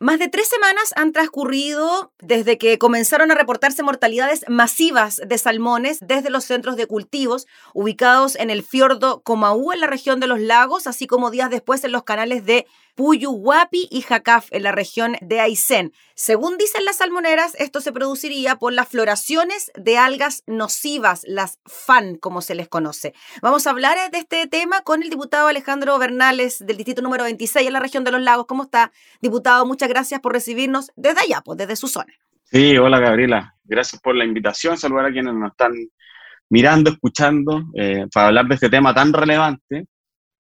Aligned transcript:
Más 0.00 0.20
de 0.20 0.28
tres 0.28 0.46
semanas 0.46 0.92
han 0.94 1.10
transcurrido 1.10 2.12
desde 2.20 2.56
que 2.56 2.78
comenzaron 2.78 3.32
a 3.32 3.34
reportarse 3.34 3.82
mortalidades 3.82 4.44
masivas 4.46 5.20
de 5.26 5.38
salmones 5.38 5.98
desde 6.00 6.30
los 6.30 6.44
centros 6.44 6.76
de 6.76 6.86
cultivos 6.86 7.48
ubicados 7.74 8.36
en 8.36 8.50
el 8.50 8.62
fiordo 8.62 9.22
Comaú 9.22 9.72
en 9.72 9.80
la 9.80 9.88
región 9.88 10.20
de 10.20 10.28
los 10.28 10.38
lagos, 10.38 10.86
así 10.86 11.08
como 11.08 11.32
días 11.32 11.50
después 11.50 11.82
en 11.82 11.90
los 11.90 12.04
canales 12.04 12.46
de 12.46 12.68
Puyuhuapi 12.98 13.86
y 13.92 14.00
Jacaf 14.00 14.48
en 14.50 14.64
la 14.64 14.72
región 14.72 15.14
de 15.20 15.38
Aysén. 15.38 15.92
Según 16.16 16.58
dicen 16.58 16.84
las 16.84 16.96
salmoneras, 16.96 17.54
esto 17.60 17.80
se 17.80 17.92
produciría 17.92 18.56
por 18.56 18.72
las 18.72 18.88
floraciones 18.88 19.70
de 19.76 19.96
algas 19.96 20.42
nocivas, 20.48 21.22
las 21.24 21.60
FAN, 21.64 22.16
como 22.16 22.40
se 22.40 22.56
les 22.56 22.68
conoce. 22.68 23.14
Vamos 23.40 23.68
a 23.68 23.70
hablar 23.70 23.96
de 24.10 24.18
este 24.18 24.48
tema 24.48 24.80
con 24.80 25.04
el 25.04 25.10
diputado 25.10 25.46
Alejandro 25.46 25.96
Bernales 25.96 26.58
del 26.58 26.76
distrito 26.76 27.00
número 27.00 27.22
26 27.22 27.68
en 27.68 27.72
la 27.72 27.78
región 27.78 28.02
de 28.02 28.10
los 28.10 28.20
lagos. 28.20 28.46
¿Cómo 28.46 28.64
está, 28.64 28.90
diputado? 29.22 29.64
Muchas 29.64 29.88
gracias 29.88 30.18
por 30.18 30.32
recibirnos 30.32 30.90
desde 30.96 31.20
allá, 31.20 31.40
pues 31.44 31.56
desde 31.56 31.76
su 31.76 31.86
zona. 31.86 32.12
Sí, 32.50 32.76
hola 32.78 32.98
Gabriela. 32.98 33.54
Gracias 33.62 34.02
por 34.02 34.16
la 34.16 34.24
invitación. 34.24 34.76
Saludar 34.76 35.06
a 35.06 35.12
quienes 35.12 35.34
nos 35.34 35.52
están 35.52 35.70
mirando, 36.48 36.90
escuchando, 36.90 37.62
eh, 37.76 38.06
para 38.12 38.26
hablar 38.26 38.46
de 38.46 38.56
este 38.56 38.68
tema 38.68 38.92
tan 38.92 39.12
relevante 39.12 39.86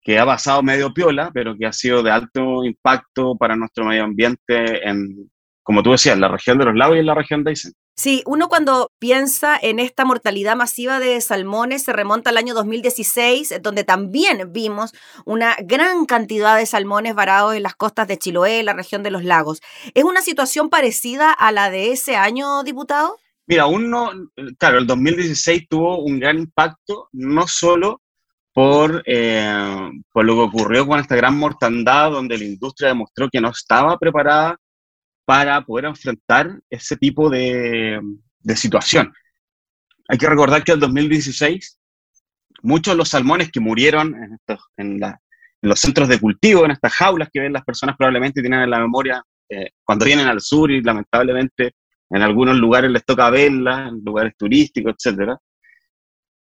que 0.06 0.20
ha 0.20 0.26
pasado 0.26 0.62
medio 0.62 0.94
piola, 0.94 1.32
pero 1.34 1.58
que 1.58 1.66
ha 1.66 1.74
sido 1.74 2.04
de 2.04 2.12
alto 2.12 2.64
impacto 2.64 3.36
para 3.36 3.56
nuestro 3.56 3.86
medio 3.86 4.04
ambiente 4.04 4.88
en, 4.88 5.32
como 5.64 5.82
tú 5.82 5.92
decías, 5.94 6.14
en 6.14 6.22
la 6.22 6.28
región 6.28 6.60
de 6.60 6.66
los 6.66 6.76
lagos 6.76 6.96
y 6.96 7.00
en 7.00 7.08
la 7.08 7.16
región 7.16 7.44
de 7.44 7.50
Aysén. 7.50 7.74
Sí, 7.98 8.22
uno 8.28 8.48
cuando 8.48 8.92
piensa 9.00 9.58
en 9.60 9.80
esta 9.80 10.06
mortalidad 10.06 10.56
masiva 10.56 11.00
de 11.00 11.20
salmones 11.22 11.84
se 11.84 11.94
remonta 11.94 12.30
al 12.30 12.38
año 12.38 12.54
2016, 12.54 13.56
donde 13.64 13.84
también 13.84 14.52
vimos 14.54 14.92
una 15.26 15.56
gran 15.64 16.06
cantidad 16.06 16.56
de 16.56 16.68
salmones 16.68 17.16
varados 17.16 17.56
en 17.56 17.64
las 17.64 17.74
costas 17.74 18.08
de 18.08 18.20
Chiloé, 18.20 18.62
la 18.62 18.74
región 18.74 19.02
de 19.02 19.12
los 19.12 19.24
lagos. 19.24 19.62
¿Es 19.96 20.04
una 20.04 20.22
situación 20.22 20.70
parecida 20.70 21.32
a 21.32 21.52
la 21.52 21.72
de 21.72 21.94
ese 21.94 22.16
año, 22.16 22.64
diputado? 22.64 23.18
Mira, 23.48 23.66
uno, 23.66 24.12
claro, 24.60 24.78
el 24.78 24.86
2016 24.86 25.68
tuvo 25.68 26.04
un 26.04 26.20
gran 26.20 26.38
impacto, 26.38 27.10
no 27.12 27.48
solo 27.48 28.02
por, 28.56 29.04
eh, 29.06 29.92
por 30.14 30.24
lo 30.24 30.36
que 30.36 30.42
ocurrió 30.44 30.88
con 30.88 30.98
esta 30.98 31.18
gran 31.18 31.38
mortandad 31.38 32.12
donde 32.12 32.38
la 32.38 32.46
industria 32.46 32.88
demostró 32.88 33.28
que 33.30 33.42
no 33.42 33.50
estaba 33.50 33.98
preparada 33.98 34.56
para 35.26 35.62
poder 35.62 35.84
enfrentar 35.84 36.58
ese 36.70 36.96
tipo 36.96 37.30
de, 37.30 38.00
de 38.40 38.56
situación. 38.56 39.14
Hay 40.08 40.18
que 40.18 40.30
recordar 40.30 40.64
que 40.64 40.72
en 40.72 40.78
el 40.78 40.80
2016 40.80 41.80
muchos 42.62 42.94
de 42.94 42.98
los 42.98 43.10
salmones 43.10 43.52
que 43.52 43.60
murieron 43.60 44.16
en, 44.16 44.40
en, 44.78 45.04
en, 45.04 45.14
los 45.62 45.80
centros 45.82 46.08
de 46.08 46.22
cultivo, 46.22 46.64
en 46.64 46.72
estas 46.72 46.94
jaulas 46.94 47.28
que 47.34 47.42
ven 47.42 47.52
las 47.52 47.66
personas 47.66 47.98
probablemente 47.98 48.40
tienen 48.40 48.62
en 48.62 48.70
la 48.70 48.80
memoria 48.80 49.22
eh, 49.50 49.72
cuando 49.84 50.06
vienen 50.06 50.28
al 50.28 50.40
sur 50.40 50.72
y 50.72 50.82
lamentablemente 50.82 51.74
en 52.10 52.22
algunos 52.22 52.56
lugares 52.56 52.90
les 52.90 53.04
toca 53.04 53.30
verlas, 53.30 53.90
en 53.90 54.02
lugares 54.06 54.34
turísticos, 54.38 54.94
etcétera, 54.98 55.38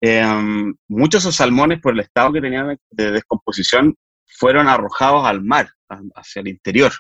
Em, 0.00 0.75
muchos 0.89 1.23
de 1.23 1.28
esos 1.28 1.37
salmones, 1.37 1.81
por 1.81 1.95
el 1.95 2.00
estado 2.00 2.33
que 2.33 2.41
tenían 2.41 2.78
de 2.91 3.12
descomposición, 3.12 3.95
fueron 4.39 4.69
arrojados 4.69 5.25
al 5.27 5.42
mar, 5.42 5.69
hacia 6.14 6.41
el 6.41 6.48
interior. 6.48 6.92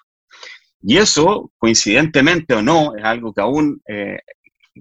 Y 0.80 0.98
eso, 0.98 1.50
coincidentemente 1.58 2.54
o 2.54 2.62
no, 2.62 2.94
es 2.96 3.04
algo 3.04 3.32
que 3.32 3.40
aún 3.40 3.80
eh, 3.88 4.18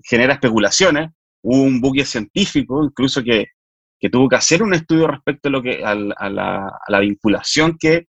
genera 0.03 0.33
especulaciones. 0.33 1.11
Hubo 1.41 1.63
un 1.63 1.81
buque 1.81 2.05
científico, 2.05 2.83
incluso 2.83 3.23
que, 3.23 3.47
que, 3.99 4.09
tuvo 4.09 4.29
que 4.29 4.35
hacer 4.35 4.63
un 4.63 4.73
estudio 4.73 5.07
respecto 5.07 5.49
a, 5.49 5.51
lo 5.51 5.61
que, 5.61 5.83
a, 5.83 5.95
la, 5.95 6.67
a 6.67 6.91
la 6.91 6.99
vinculación 6.99 7.77
que 7.77 8.07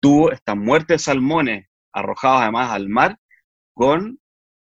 tuvo 0.00 0.32
esta 0.32 0.54
muerte 0.54 0.94
de 0.94 0.98
salmones 0.98 1.66
arrojados 1.92 2.42
además 2.42 2.70
al 2.70 2.88
mar 2.88 3.18
con 3.74 4.18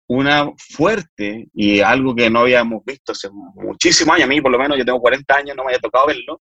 una 0.07 0.49
fuerte 0.57 1.49
y 1.53 1.81
algo 1.81 2.15
que 2.15 2.29
no 2.29 2.39
habíamos 2.39 2.83
visto 2.85 3.11
hace 3.11 3.29
muchísimos 3.31 4.15
años, 4.15 4.25
a 4.25 4.29
mí 4.29 4.41
por 4.41 4.51
lo 4.51 4.57
menos 4.57 4.77
yo 4.77 4.85
tengo 4.85 5.01
40 5.01 5.35
años, 5.35 5.55
no 5.55 5.63
me 5.63 5.71
haya 5.71 5.79
tocado 5.79 6.07
verlo, 6.07 6.41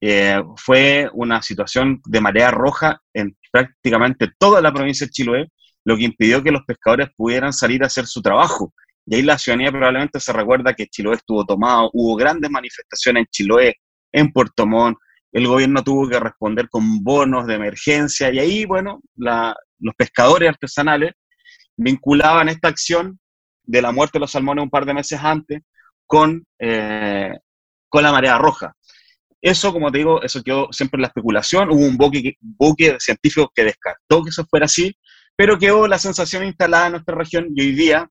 eh, 0.00 0.42
fue 0.56 1.08
una 1.14 1.40
situación 1.40 2.00
de 2.04 2.20
marea 2.20 2.50
roja 2.50 3.00
en 3.14 3.36
prácticamente 3.50 4.28
toda 4.38 4.60
la 4.60 4.72
provincia 4.72 5.06
de 5.06 5.10
Chiloé, 5.10 5.48
lo 5.84 5.96
que 5.96 6.04
impidió 6.04 6.42
que 6.42 6.50
los 6.50 6.64
pescadores 6.66 7.08
pudieran 7.16 7.52
salir 7.52 7.82
a 7.82 7.86
hacer 7.86 8.06
su 8.06 8.20
trabajo. 8.20 8.74
Y 9.06 9.16
ahí 9.16 9.22
la 9.22 9.38
ciudadanía 9.38 9.70
probablemente 9.70 10.20
se 10.20 10.32
recuerda 10.32 10.74
que 10.74 10.86
Chiloé 10.86 11.16
estuvo 11.16 11.44
tomado, 11.44 11.90
hubo 11.92 12.16
grandes 12.16 12.50
manifestaciones 12.50 13.22
en 13.22 13.26
Chiloé, 13.30 13.74
en 14.12 14.32
Puerto 14.32 14.66
Montt, 14.66 14.98
el 15.32 15.48
gobierno 15.48 15.82
tuvo 15.82 16.08
que 16.08 16.20
responder 16.20 16.68
con 16.68 17.02
bonos 17.02 17.46
de 17.46 17.54
emergencia 17.54 18.32
y 18.32 18.38
ahí, 18.38 18.64
bueno, 18.64 19.00
la, 19.16 19.54
los 19.80 19.94
pescadores 19.96 20.48
artesanales 20.48 21.12
vinculaban 21.76 22.48
esta 22.48 22.68
acción 22.68 23.18
de 23.62 23.82
la 23.82 23.92
muerte 23.92 24.18
de 24.18 24.20
los 24.20 24.30
salmones 24.30 24.62
un 24.62 24.70
par 24.70 24.84
de 24.84 24.94
meses 24.94 25.18
antes 25.22 25.62
con, 26.06 26.44
eh, 26.58 27.32
con 27.88 28.02
la 28.02 28.12
marea 28.12 28.38
roja. 28.38 28.74
Eso, 29.40 29.72
como 29.72 29.92
te 29.92 29.98
digo, 29.98 30.22
eso 30.22 30.42
quedó 30.42 30.68
siempre 30.72 30.96
en 30.96 31.02
la 31.02 31.08
especulación. 31.08 31.70
Hubo 31.70 31.84
un 31.84 31.96
buque, 31.96 32.36
buque 32.40 32.96
científico 32.98 33.50
que 33.54 33.64
descartó 33.64 34.22
que 34.22 34.30
eso 34.30 34.46
fuera 34.46 34.66
así, 34.66 34.96
pero 35.36 35.58
quedó 35.58 35.86
la 35.86 35.98
sensación 35.98 36.44
instalada 36.44 36.86
en 36.86 36.92
nuestra 36.92 37.14
región 37.14 37.48
y 37.54 37.60
hoy 37.60 37.72
día, 37.72 38.08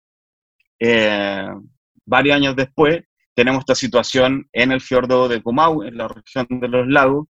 eh, 0.80 1.48
varios 2.06 2.36
años 2.36 2.56
después, 2.56 3.04
tenemos 3.36 3.62
esta 3.62 3.74
situación 3.74 4.48
en 4.54 4.72
el 4.72 4.82
fiordo 4.82 5.28
de 5.28 5.42
Comau, 5.42 5.82
en 5.84 5.98
la 5.98 6.08
región 6.08 6.46
de 6.50 6.68
los 6.68 6.88
lagos, 6.88 7.28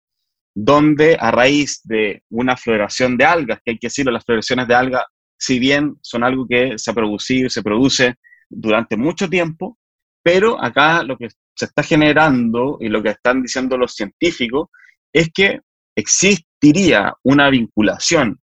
donde 0.54 1.18
a 1.20 1.32
raíz 1.32 1.82
de 1.84 2.24
una 2.30 2.56
floración 2.56 3.18
de 3.18 3.26
algas, 3.26 3.60
que 3.64 3.72
hay 3.72 3.78
que 3.80 3.88
decirlo, 3.88 4.12
las 4.12 4.26
floraciones 4.26 4.68
de 4.68 4.76
algas 4.76 5.06
si 5.38 5.60
bien 5.60 5.98
son 6.02 6.24
algo 6.24 6.46
que 6.48 6.74
se 6.78 6.92
ha 6.92 6.94
producido 6.94 7.48
y 7.48 7.50
se 7.50 7.64
produce 7.64 8.16
durante 8.50 8.98
mucho 8.98 9.30
tiempo, 9.30 9.78
pero 10.24 10.62
acá 10.64 11.04
lo 11.04 11.18
que 11.18 11.30
se 11.56 11.66
está 11.66 11.84
generando 11.84 12.78
y 12.82 12.90
lo 12.90 13.02
que 13.02 13.10
están 13.10 13.42
diciendo 13.42 13.78
los 13.78 13.94
científicos 13.94 14.70
es 15.14 15.30
que 15.34 15.62
existiría 15.96 17.14
una 17.24 17.50
vinculación 17.50 18.40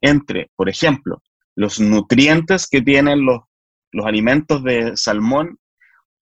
entre, 0.00 0.50
por 0.54 0.68
ejemplo, 0.68 1.22
los 1.56 1.80
nutrientes 1.80 2.68
que 2.68 2.82
tienen 2.82 3.24
los, 3.24 3.40
los 3.92 4.06
alimentos 4.06 4.62
de 4.62 4.96
salmón 4.96 5.58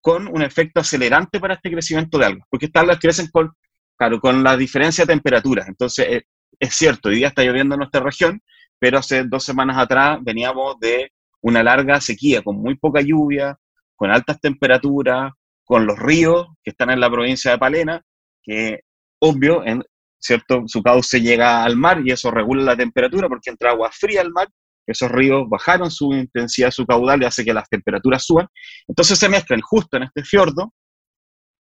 con 0.01 0.27
un 0.27 0.41
efecto 0.41 0.79
acelerante 0.79 1.39
para 1.39 1.55
este 1.55 1.71
crecimiento 1.71 2.17
de 2.17 2.25
algas, 2.25 2.47
porque 2.49 2.67
estas 2.67 2.83
algas 2.83 2.99
crecen 2.99 3.27
con, 3.27 3.51
claro, 3.97 4.19
con 4.19 4.43
la 4.43 4.55
diferencia 4.55 5.03
de 5.03 5.13
temperaturas. 5.13 5.67
Entonces, 5.67 6.07
eh, 6.09 6.23
es 6.59 6.73
cierto, 6.73 7.09
hoy 7.09 7.15
día 7.15 7.27
está 7.27 7.43
lloviendo 7.43 7.75
en 7.75 7.79
nuestra 7.79 8.01
región, 8.01 8.41
pero 8.79 8.99
hace 8.99 9.23
dos 9.23 9.43
semanas 9.43 9.77
atrás 9.77 10.19
veníamos 10.21 10.79
de 10.79 11.11
una 11.41 11.63
larga 11.63 12.01
sequía, 12.01 12.41
con 12.41 12.57
muy 12.57 12.75
poca 12.75 13.01
lluvia, 13.01 13.57
con 13.95 14.11
altas 14.11 14.39
temperaturas, 14.39 15.31
con 15.63 15.85
los 15.85 15.97
ríos 15.97 16.47
que 16.63 16.71
están 16.71 16.89
en 16.89 16.99
la 16.99 17.09
provincia 17.09 17.51
de 17.51 17.57
Palena, 17.57 18.01
que 18.41 18.81
obvio, 19.19 19.65
en, 19.65 19.83
¿cierto? 20.19 20.63
Su 20.67 20.81
cauce 20.81 21.19
llega 21.19 21.63
al 21.63 21.75
mar 21.75 22.01
y 22.05 22.11
eso 22.11 22.31
regula 22.31 22.63
la 22.63 22.77
temperatura 22.77 23.27
porque 23.27 23.49
entra 23.49 23.71
agua 23.71 23.89
fría 23.91 24.21
al 24.21 24.31
mar, 24.31 24.47
esos 24.85 25.11
ríos 25.11 25.47
bajaron 25.49 25.91
su 25.91 26.13
intensidad, 26.13 26.71
su 26.71 26.85
caudal 26.85 27.21
y 27.21 27.25
hace 27.25 27.43
que 27.43 27.53
las 27.53 27.67
temperaturas 27.67 28.23
suban. 28.23 28.47
Entonces 28.87 29.19
se 29.19 29.27
mezclan 29.27 29.61
justo 29.61 29.97
en 29.97 30.03
este 30.03 30.23
fiordo, 30.23 30.73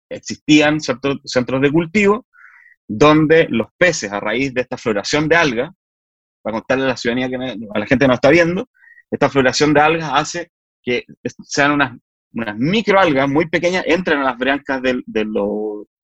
existían 0.09 0.79
ciertos 0.79 1.17
centros 1.25 1.61
de 1.61 1.71
cultivo 1.71 2.25
donde 2.87 3.47
los 3.49 3.67
peces, 3.77 4.11
a 4.11 4.19
raíz 4.19 4.53
de 4.53 4.61
esta 4.61 4.77
floración 4.77 5.27
de 5.27 5.35
algas, 5.35 5.71
para 6.47 6.59
contarle 6.59 6.85
a 6.85 6.87
la 6.87 6.97
ciudadanía, 6.97 7.29
que 7.29 7.35
a 7.35 7.79
la 7.79 7.85
gente 7.85 8.05
que 8.05 8.07
no 8.07 8.13
está 8.13 8.29
viendo, 8.29 8.69
esta 9.11 9.29
floración 9.29 9.73
de 9.73 9.81
algas 9.81 10.09
hace 10.13 10.51
que 10.81 11.03
sean 11.43 11.73
unas, 11.73 11.97
unas 12.31 12.57
microalgas 12.57 13.27
muy 13.27 13.49
pequeñas, 13.49 13.83
entren 13.85 14.19
a 14.19 14.23
las 14.23 14.37
brancas 14.37 14.81
de, 14.81 15.01
de, 15.05 15.25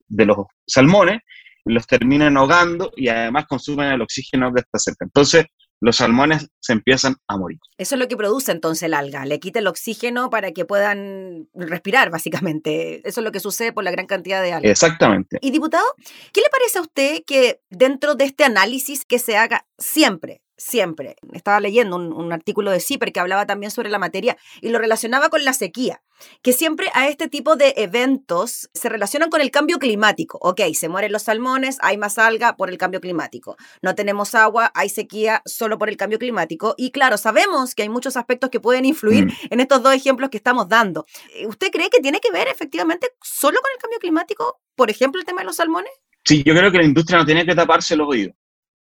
de 0.10 0.26
los 0.26 0.38
salmones, 0.68 1.22
los 1.64 1.88
terminen 1.88 2.36
ahogando 2.36 2.92
y 2.98 3.08
además 3.08 3.46
consumen 3.48 3.94
el 3.94 4.02
oxígeno 4.02 4.54
que 4.54 4.60
está 4.60 4.80
cerca. 4.80 5.06
Entonces, 5.06 5.46
los 5.80 5.96
salmones 5.96 6.50
se 6.60 6.74
empiezan 6.74 7.16
a 7.28 7.38
morir. 7.38 7.60
Eso 7.78 7.96
es 7.96 8.00
lo 8.00 8.08
que 8.10 8.18
produce 8.18 8.52
entonces 8.52 8.84
el 8.84 8.94
alga, 8.94 9.26
le 9.26 9.40
quita 9.40 9.60
el 9.60 9.68
oxígeno 9.68 10.30
para 10.30 10.52
que 10.52 10.66
puedan 10.66 11.48
respirar, 11.54 12.10
básicamente. 12.10 13.08
Eso 13.08 13.22
es 13.22 13.24
lo 13.24 13.32
que 13.32 13.40
sucede 13.40 13.72
por 13.72 13.86
la 13.86 13.92
gran 13.92 14.08
cantidad 14.08 14.42
de 14.42 14.52
algas. 14.52 14.72
Exactamente. 14.72 15.40
Y 15.42 15.52
diputado, 15.52 15.86
¿qué 16.34 16.42
le 16.42 16.50
parece 16.50 16.80
a 16.80 16.82
usted 16.82 17.24
que 17.26 17.62
dentro 17.70 18.16
de 18.16 18.26
este 18.26 18.44
análisis 18.44 19.06
que 19.06 19.20
se 19.20 19.38
haga 19.38 19.66
siempre, 19.78 20.42
siempre. 20.58 21.16
Estaba 21.34 21.60
leyendo 21.60 21.96
un, 21.96 22.34
artículo 22.34 22.72
de 22.72 22.80
CIPER 22.80 23.12
que 23.12 23.20
hablaba 23.20 23.46
también 23.46 23.72
sobre 23.72 23.90
la 23.90 24.00
materia 24.00 24.38
y 24.62 24.70
lo 24.70 24.80
relacionaba 24.80 25.30
con 25.30 25.44
la 25.44 25.54
sequía, 25.54 26.02
que 26.42 26.54
siempre 26.54 26.90
a 26.94 27.08
este 27.08 27.28
tipo 27.28 27.56
de 27.56 27.74
eventos 27.78 28.70
se 28.74 28.90
relacionan 28.90 29.30
con 29.30 29.42
el 29.42 29.52
cambio 29.52 29.78
climático. 29.78 30.40
Ok, 30.42 30.62
se 30.74 30.90
mueren 30.90 31.12
los 31.12 31.24
salmones, 31.24 31.78
hay 31.82 31.98
más 31.98 32.18
alga 32.18 32.56
por 32.56 32.70
el 32.70 32.78
cambio 32.78 33.02
climático. 33.02 33.58
No 33.82 33.96
tenemos 33.96 34.36
agua, 34.36 34.72
hay 34.74 34.90
sequía 34.90 35.42
solo 35.46 35.78
por 35.78 35.90
el 35.90 35.98
cambio 35.98 36.20
climático. 36.20 36.76
Y 36.78 36.92
claro, 36.92 37.18
sabemos 37.18 37.76
que 37.76 37.84
hay 37.84 37.90
muchos 37.90 38.18
aspectos 38.18 38.50
que 38.50 38.60
pueden 38.60 38.86
influir 38.86 39.26
mm. 39.26 39.32
en 39.52 39.60
estos 39.60 39.84
dos 39.84 39.94
ejemplos 39.94 40.30
que 40.30 40.38
estamos 40.38 40.68
dando. 40.70 41.06
¿Usted 41.48 41.72
cree 41.72 41.90
que 41.90 42.02
tiene 42.02 42.20
que 42.20 42.32
ver 42.32 42.48
efectivamente 42.48 43.12
solo 43.22 43.60
con 43.62 43.72
el 43.76 43.82
cambio 43.82 44.00
climático, 44.00 44.60
por 44.76 44.90
ejemplo, 44.90 45.20
el 45.20 45.26
tema 45.26 45.42
de 45.42 45.46
los 45.46 45.58
salmones? 45.58 45.92
Sí, 46.26 46.42
yo 46.46 46.56
creo 46.56 46.72
que 46.72 46.78
la 46.78 46.86
industria 46.86 47.20
no 47.20 47.26
tiene 47.26 47.46
que 47.46 47.54
taparse 47.54 47.96
los 47.96 48.08
oídos 48.08 48.34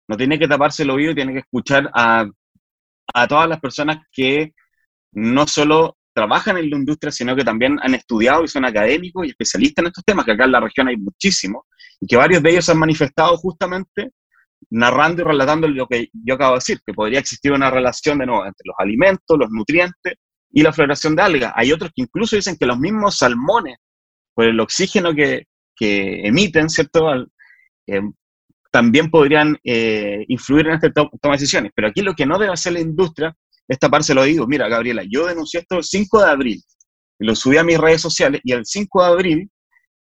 no 0.08 0.18
tiene 0.18 0.38
que 0.38 0.48
taparse 0.48 0.84
el 0.84 0.90
oído, 0.90 1.16
tiene 1.16 1.34
que 1.34 1.40
escuchar 1.40 1.90
a 1.94 2.26
a 3.14 3.28
todas 3.28 3.48
las 3.48 3.60
personas 3.60 3.98
que 4.12 4.54
no 5.14 5.48
solo 5.48 5.98
trabajan 6.14 6.58
en 6.58 6.70
la 6.70 6.78
industria, 6.78 7.12
sino 7.12 7.36
que 7.36 7.44
también 7.44 7.80
han 7.82 7.96
estudiado 7.96 8.44
y 8.44 8.48
son 8.48 8.66
académicos 8.66 9.26
y 9.26 9.30
especialistas 9.30 9.84
en 9.84 9.88
estos 9.88 10.04
temas, 10.04 10.26
que 10.26 10.32
acá 10.32 10.46
en 10.46 10.52
la 10.52 10.60
región 10.60 10.88
hay 10.88 10.98
muchísimos, 10.98 11.64
y 12.00 12.08
que 12.08 12.16
varios 12.16 12.44
de 12.44 12.52
ellos 12.52 12.70
han 12.70 12.78
manifestado 12.78 13.36
justamente 13.38 14.12
narrando 14.70 15.22
y 15.22 15.26
relatando 15.26 15.68
lo 15.68 15.88
que 15.88 16.10
yo 16.14 16.36
acabo 16.36 16.54
de 16.54 16.58
decir, 16.58 16.80
que 16.86 16.94
podría 16.94 17.20
existir 17.20 17.52
una 17.52 17.70
relación 17.70 18.18
de 18.20 18.26
nuevo 18.26 18.46
entre 18.46 18.64
los 18.66 18.76
alimentos, 18.78 19.38
los 19.38 19.50
nutrientes 19.52 20.16
y 20.52 20.62
la 20.62 20.72
floración 20.72 21.16
de 21.16 21.22
algas. 21.24 21.54
Hay 21.56 21.72
otros 21.72 21.92
que 21.94 22.04
incluso 22.04 22.36
dicen 22.36 22.56
que 22.58 22.66
los 22.66 22.80
mismos 22.80 23.18
salmones, 23.18 23.78
por 24.34 24.46
el 24.46 24.60
oxígeno 24.60 25.14
que, 25.14 25.48
que 25.76 26.26
emiten, 26.26 26.70
¿cierto? 26.70 27.14
Eh, 27.88 28.02
también 28.74 29.12
podrían 29.12 29.56
eh, 29.64 30.26
influir 30.30 30.66
en 30.66 30.74
esta 30.74 30.92
toma 30.92 31.12
de 31.22 31.32
decisiones. 31.32 31.72
Pero 31.76 31.90
aquí 31.90 32.02
lo 32.02 32.16
que 32.16 32.26
no 32.26 32.40
debe 32.40 32.54
hacer 32.54 32.74
la 32.74 32.80
industria 32.80 33.38
es 33.68 33.78
taparse 33.78 34.16
lo 34.16 34.24
digo. 34.24 34.48
Mira, 34.48 34.68
Gabriela, 34.68 35.04
yo 35.08 35.28
denuncié 35.28 35.60
esto 35.60 35.78
el 35.78 35.84
5 35.84 36.24
de 36.24 36.30
abril, 36.32 36.64
lo 37.20 37.36
subí 37.36 37.58
a 37.58 37.64
mis 37.64 37.78
redes 37.78 38.02
sociales, 38.02 38.42
y 38.44 38.52
el 38.52 38.66
5 38.66 39.04
de 39.04 39.08
abril 39.08 39.52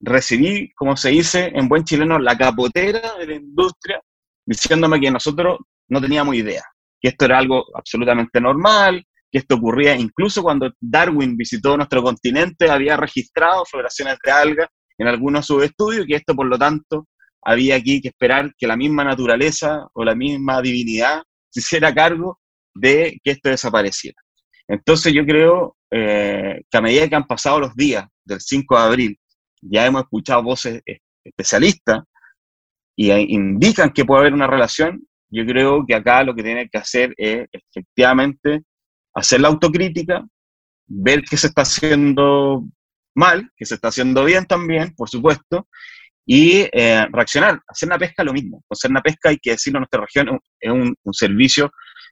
recibí, 0.01 0.69
como 0.75 0.97
se 0.97 1.09
dice 1.09 1.49
en 1.55 1.69
buen 1.69 1.85
chileno, 1.85 2.19
la 2.19 2.37
capotera 2.37 3.15
de 3.17 3.25
la 3.25 3.35
industria 3.35 4.01
diciéndome 4.45 4.99
que 4.99 5.11
nosotros 5.11 5.59
no 5.87 6.01
teníamos 6.01 6.35
idea, 6.35 6.63
que 6.99 7.07
esto 7.07 7.23
era 7.23 7.37
algo 7.37 7.63
absolutamente 7.73 8.41
normal, 8.41 9.01
que 9.31 9.39
esto 9.39 9.55
ocurría 9.55 9.95
incluso 9.95 10.43
cuando 10.43 10.71
Darwin 10.81 11.37
visitó 11.37 11.77
nuestro 11.77 12.03
continente, 12.03 12.69
había 12.69 12.97
registrado 12.97 13.63
floraciones 13.63 14.17
de 14.21 14.31
algas 14.31 14.67
en 14.97 15.07
algunos 15.07 15.43
de 15.43 15.45
sus 15.47 15.63
estudios 15.63 16.03
y 16.03 16.07
que 16.09 16.15
esto, 16.17 16.35
por 16.35 16.47
lo 16.47 16.57
tanto, 16.57 17.07
había 17.41 17.75
aquí 17.75 18.01
que 18.01 18.09
esperar 18.09 18.53
que 18.57 18.67
la 18.67 18.77
misma 18.77 19.03
naturaleza 19.03 19.87
o 19.93 20.03
la 20.03 20.15
misma 20.15 20.61
divinidad 20.61 21.23
se 21.49 21.59
hiciera 21.61 21.93
cargo 21.93 22.39
de 22.73 23.19
que 23.23 23.31
esto 23.31 23.49
desapareciera. 23.49 24.17
Entonces 24.67 25.13
yo 25.13 25.25
creo 25.25 25.77
eh, 25.91 26.61
que 26.69 26.77
a 26.77 26.81
medida 26.81 27.07
que 27.07 27.15
han 27.15 27.27
pasado 27.27 27.59
los 27.59 27.75
días 27.75 28.05
del 28.25 28.41
5 28.41 28.77
de 28.77 28.83
abril, 28.83 29.19
ya 29.61 29.85
hemos 29.85 30.03
escuchado 30.03 30.43
voces 30.43 30.81
especialistas 31.23 32.03
y 32.95 33.11
indican 33.11 33.91
que 33.91 34.05
puede 34.05 34.21
haber 34.21 34.33
una 34.33 34.47
relación, 34.47 35.07
yo 35.29 35.45
creo 35.45 35.85
que 35.85 35.95
acá 35.95 36.23
lo 36.23 36.35
que 36.35 36.43
tiene 36.43 36.69
que 36.69 36.77
hacer 36.77 37.13
es 37.17 37.47
efectivamente 37.51 38.63
hacer 39.13 39.41
la 39.41 39.49
autocrítica, 39.49 40.25
ver 40.87 41.23
que 41.23 41.37
se 41.37 41.47
está 41.47 41.63
haciendo 41.63 42.65
mal, 43.15 43.51
que 43.55 43.65
se 43.65 43.75
está 43.75 43.89
haciendo 43.89 44.23
bien 44.25 44.45
también, 44.45 44.93
por 44.95 45.09
supuesto, 45.09 45.67
y 46.29 46.67
eh, 46.73 47.07
reaccionar. 47.09 47.59
Hacer 47.65 47.87
una 47.87 47.97
pesca 47.97 48.23
lo 48.23 48.33
mismo. 48.33 48.63
Hacer 48.69 48.91
una 48.91 49.01
pesca, 49.01 49.29
hay 49.29 49.37
que 49.37 49.51
decirlo, 49.51 49.79
nuestra 49.79 50.01
región 50.01 50.39
es 50.59 50.71
un, 50.71 50.95
servicio 51.13 51.71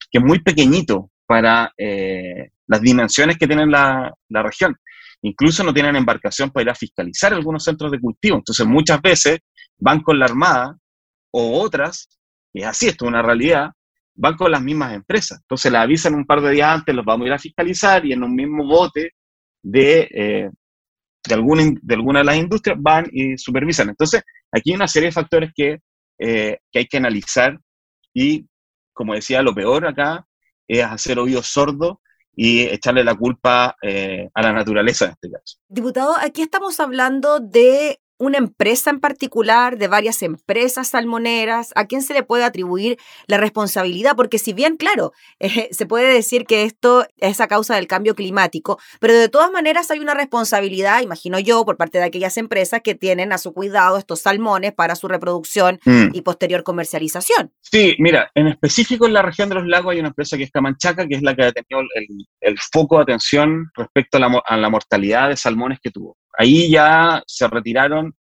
que 0.09 0.19
es 0.19 0.23
muy 0.23 0.39
pequeñito 0.39 1.11
para 1.27 1.71
eh, 1.77 2.49
las 2.65 2.81
dimensiones 2.81 3.37
que 3.37 3.45
tiene 3.45 3.67
la, 3.67 4.11
la, 4.29 4.41
región. 4.41 4.75
Incluso 5.21 5.63
no 5.63 5.73
tienen 5.73 5.97
embarcación 5.97 6.49
para 6.49 6.63
ir 6.63 6.69
a 6.69 6.75
fiscalizar 6.75 7.33
algunos 7.33 7.63
centros 7.63 7.91
de 7.91 7.99
cultivo. 7.99 8.37
Entonces, 8.37 8.65
muchas 8.65 9.01
veces 9.01 9.39
van 9.77 9.99
con 9.99 10.17
la 10.17 10.25
Armada 10.25 10.77
o 11.31 11.61
otras, 11.61 12.07
y 12.53 12.63
así, 12.63 12.87
esto 12.87 13.05
es 13.05 13.09
una 13.09 13.21
realidad, 13.21 13.71
van 14.15 14.37
con 14.37 14.49
las 14.49 14.61
mismas 14.61 14.93
empresas. 14.93 15.39
Entonces 15.41 15.69
la 15.73 15.81
avisan 15.81 16.15
un 16.15 16.25
par 16.25 16.39
de 16.41 16.51
días 16.51 16.69
antes, 16.69 16.95
los 16.95 17.03
vamos 17.03 17.25
a 17.25 17.27
ir 17.27 17.33
a 17.33 17.39
fiscalizar 17.39 18.05
y 18.05 18.13
en 18.13 18.23
un 18.23 18.33
mismo 18.33 18.65
bote 18.65 19.11
de, 19.61 20.07
eh, 20.09 20.49
de, 21.27 21.35
alguna, 21.35 21.63
de 21.81 21.95
alguna 21.95 22.19
de 22.19 22.25
las 22.25 22.37
industrias 22.37 22.77
van 22.79 23.07
y 23.11 23.37
supervisan. 23.37 23.89
Entonces 23.89 24.23
aquí 24.51 24.71
hay 24.71 24.75
una 24.75 24.87
serie 24.87 25.09
de 25.09 25.13
factores 25.13 25.51
que, 25.55 25.79
eh, 26.19 26.59
que 26.71 26.79
hay 26.79 26.85
que 26.85 26.97
analizar 26.97 27.59
y, 28.13 28.47
como 28.93 29.13
decía, 29.13 29.41
lo 29.41 29.53
peor 29.53 29.87
acá 29.87 30.25
es 30.67 30.83
hacer 30.83 31.19
oídos 31.19 31.47
sordos 31.47 31.97
y 32.35 32.61
echarle 32.63 33.03
la 33.03 33.15
culpa 33.15 33.75
eh, 33.81 34.29
a 34.33 34.41
la 34.41 34.53
naturaleza 34.53 35.05
en 35.05 35.11
este 35.11 35.31
caso. 35.31 35.57
Diputado, 35.67 36.15
aquí 36.19 36.41
estamos 36.41 36.79
hablando 36.79 37.39
de 37.39 37.99
una 38.17 38.37
empresa 38.37 38.89
en 38.89 38.99
particular, 38.99 39.77
de 39.77 39.87
varias 39.87 40.21
empresas 40.21 40.89
salmoneras, 40.89 41.71
a 41.75 41.85
quién 41.85 42.01
se 42.01 42.13
le 42.13 42.23
puede 42.23 42.43
atribuir 42.43 42.97
la 43.27 43.37
responsabilidad, 43.37 44.15
porque 44.15 44.39
si 44.39 44.53
bien, 44.53 44.77
claro, 44.77 45.11
eh, 45.39 45.69
se 45.71 45.85
puede 45.85 46.13
decir 46.13 46.45
que 46.45 46.63
esto 46.63 47.05
es 47.17 47.41
a 47.41 47.47
causa 47.47 47.75
del 47.75 47.87
cambio 47.87 48.15
climático, 48.15 48.79
pero 48.99 49.13
de 49.13 49.29
todas 49.29 49.51
maneras 49.51 49.91
hay 49.91 49.99
una 49.99 50.13
responsabilidad, 50.13 51.01
imagino 51.01 51.39
yo, 51.39 51.65
por 51.65 51.77
parte 51.77 51.97
de 51.97 52.05
aquellas 52.05 52.37
empresas 52.37 52.81
que 52.83 52.95
tienen 52.95 53.31
a 53.31 53.37
su 53.37 53.53
cuidado 53.53 53.97
estos 53.97 54.21
salmones 54.21 54.73
para 54.73 54.95
su 54.95 55.07
reproducción 55.07 55.79
mm. 55.85 56.07
y 56.13 56.21
posterior 56.21 56.63
comercialización. 56.63 57.51
Sí, 57.61 57.95
mira, 57.99 58.31
en 58.35 58.47
específico 58.47 59.05
en 59.05 59.13
la 59.13 59.21
región 59.21 59.49
de 59.49 59.55
los 59.55 59.67
lagos 59.67 59.93
hay 59.93 59.99
una 59.99 60.09
empresa 60.09 60.37
que 60.37 60.43
es 60.43 60.51
Camanchaca, 60.51 61.07
que 61.07 61.15
es 61.15 61.21
la 61.21 61.35
que 61.35 61.43
ha 61.43 61.51
tenido 61.51 61.87
el, 62.41 62.57
foco 62.71 62.97
de 62.97 63.03
atención 63.03 63.69
respecto 63.75 64.17
a 64.17 64.57
la 64.57 64.69
mortalidad 64.69 65.29
de 65.29 65.37
salmones 65.37 65.79
que 65.81 65.91
tuvo. 65.91 66.17
Ahí 66.37 66.69
ya 66.69 67.23
se 67.25 67.47
retiraron 67.47 68.13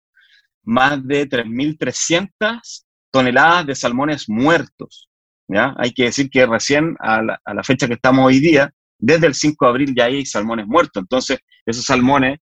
más 0.62 1.06
de 1.06 1.28
3.300 1.28 2.84
toneladas 3.10 3.66
de 3.66 3.74
salmones 3.74 4.28
muertos. 4.28 5.08
¿ya? 5.48 5.74
Hay 5.78 5.92
que 5.92 6.04
decir 6.04 6.30
que 6.30 6.46
recién 6.46 6.96
a 6.98 7.22
la, 7.22 7.62
fecha 7.62 7.86
que 7.86 7.94
estamos 7.94 8.26
hoy 8.26 8.40
día, 8.40 8.72
desde 8.98 9.26
el 9.26 9.34
5 9.34 9.64
de 9.64 9.70
abril 9.70 9.94
ya 9.96 10.04
hay 10.06 10.24
salmones 10.24 10.66
muertos. 10.66 11.02
Entonces, 11.02 11.38
esos 11.66 11.84
salmones, 11.84 12.38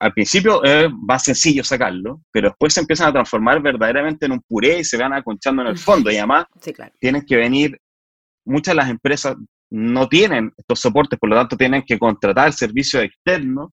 al 0.00 0.12
principio 0.12 0.62
es 0.62 0.88
más 0.92 1.24
sencillo 1.24 1.64
sacarlo, 1.64 2.22
pero 2.30 2.50
después 2.50 2.72
se 2.72 2.80
empiezan 2.80 3.08
a 3.08 3.12
transformar 3.12 3.60
verdaderamente 3.60 4.26
en 4.26 4.32
un 4.32 4.40
puré 4.40 4.78
y 4.78 4.84
se 4.84 4.96
van 4.96 5.12
aconchando 5.12 5.62
en 5.62 5.68
el 5.68 5.78
fondo. 5.78 6.10
Y 6.10 6.16
además, 6.16 6.46
tienen 7.00 7.26
que 7.26 7.36
venir, 7.36 7.78
muchas 8.44 8.72
de 8.72 8.76
las 8.76 8.90
empresas 8.90 9.36
no 9.70 10.08
tienen 10.08 10.52
estos 10.56 10.80
soportes, 10.80 11.18
por 11.18 11.28
lo 11.28 11.36
tanto 11.36 11.56
tienen 11.56 11.82
que 11.82 11.98
contratar 11.98 12.52
servicios 12.52 13.02
externos 13.02 13.70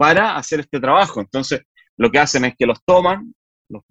para 0.00 0.34
hacer 0.34 0.60
este 0.60 0.80
trabajo. 0.80 1.20
Entonces, 1.20 1.60
lo 1.98 2.10
que 2.10 2.18
hacen 2.18 2.46
es 2.46 2.54
que 2.58 2.64
los 2.64 2.82
toman, 2.86 3.34
los 3.68 3.82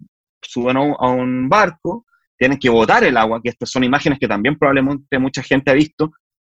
suben 0.42 0.76
a 0.76 0.80
un, 0.80 1.48
barco, 1.48 2.04
tienen 2.36 2.58
que 2.58 2.68
botar 2.68 3.04
el 3.04 3.16
agua, 3.16 3.40
que 3.40 3.50
estas 3.50 3.70
son 3.70 3.84
imágenes 3.84 4.18
que 4.18 4.26
también 4.26 4.58
probablemente 4.58 5.20
mucha 5.20 5.40
gente 5.40 5.70
ha 5.70 5.74
visto, 5.74 6.10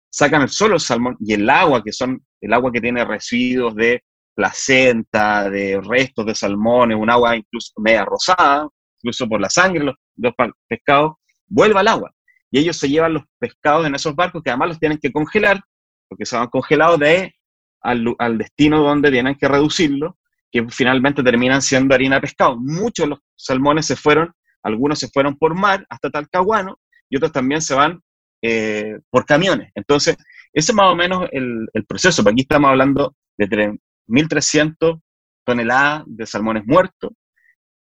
sacan 0.09 0.43
el 0.43 0.49
solo 0.49 0.79
salmón 0.79 1.17
y 1.19 1.33
el 1.33 1.51
agua, 1.51 1.83
que 1.83 1.93
son 1.93 2.25
el 2.41 2.53
agua 2.53 2.71
que 2.71 2.81
tiene 2.81 3.05
residuos 3.05 3.75
de 3.75 4.05
placenta, 4.33 5.51
de 5.51 5.81
restos 5.81 6.25
de 6.25 6.37
salmones, 6.37 6.97
un 6.97 7.11
agua 7.11 7.35
incluso 7.35 7.73
media 7.79 8.05
rosada, 8.05 8.69
incluso 8.99 9.29
por 9.29 9.41
la 9.41 9.51
sangre 9.51 9.81
de 9.81 9.87
los, 10.19 10.35
pescados, 10.69 11.15
vuelve 11.49 11.81
al 11.81 11.89
agua. 11.89 12.15
Y 12.53 12.61
ellos 12.61 12.77
se 12.77 12.89
llevan 12.89 13.15
los 13.15 13.25
pescados 13.41 13.89
en 13.89 13.97
esos 13.97 14.15
barcos 14.15 14.41
que 14.41 14.51
además 14.51 14.69
los 14.69 14.79
tienen 14.79 14.99
que 14.99 15.11
congelar, 15.11 15.61
porque 16.09 16.25
se 16.25 16.37
van 16.37 16.47
congelados 16.47 17.01
de 17.01 17.35
al, 17.81 18.39
destino 18.39 18.83
donde 18.83 19.11
tienen 19.11 19.37
que 19.37 19.49
reducirlo, 19.49 20.17
que 20.51 20.67
finalmente 20.71 21.23
terminan 21.23 21.63
siendo 21.63 21.95
harina 21.95 22.17
de 22.17 22.23
pescado. 22.23 22.57
Muchos 22.59 23.05
de 23.05 23.11
los 23.11 23.21
salmones 23.37 23.87
se 23.87 23.97
fueron, 23.97 24.33
algunos 24.63 24.99
se 24.99 25.09
fueron 25.09 25.37
por 25.37 25.55
mar 25.55 25.87
hasta 25.89 26.11
Talcahuano 26.11 26.79
y 27.09 27.17
otros 27.17 27.33
también 27.33 27.61
se 27.61 27.75
van 27.75 28.01
eh, 28.43 28.99
por 29.11 29.27
camiones. 29.27 29.71
Entonces, 29.75 30.17
ese 30.53 30.73
es 30.73 30.75
más 30.75 30.93
o 30.93 30.97
menos 30.97 31.29
el, 31.33 31.69
proceso. 31.87 32.23
Aquí 32.29 32.43
estamos 32.43 32.71
hablando 32.71 33.15
de 33.37 33.79
1.300 34.09 35.01
toneladas 35.45 36.03
de 36.07 36.27
salmones 36.27 36.65
muertos, 36.67 37.11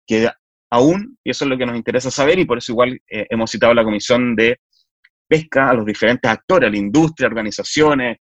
que 0.05 0.29
aún, 0.69 1.17
y 1.23 1.31
eso 1.31 1.45
es 1.45 1.49
lo 1.49 1.57
que 1.57 1.65
nos 1.65 1.75
interesa 1.75 2.11
saber, 2.11 2.39
y 2.39 2.45
por 2.45 2.57
eso 2.57 2.71
igual 2.71 2.99
eh, 3.09 3.27
hemos 3.29 3.51
citado 3.51 3.73
la 3.73 3.83
Comisión 3.83 4.35
de 4.35 4.59
Pesca, 5.27 5.69
a 5.69 5.73
los 5.73 5.85
diferentes 5.85 6.29
actores, 6.29 6.67
a 6.67 6.71
la 6.71 6.77
industria, 6.77 7.27
organizaciones, 7.27 8.17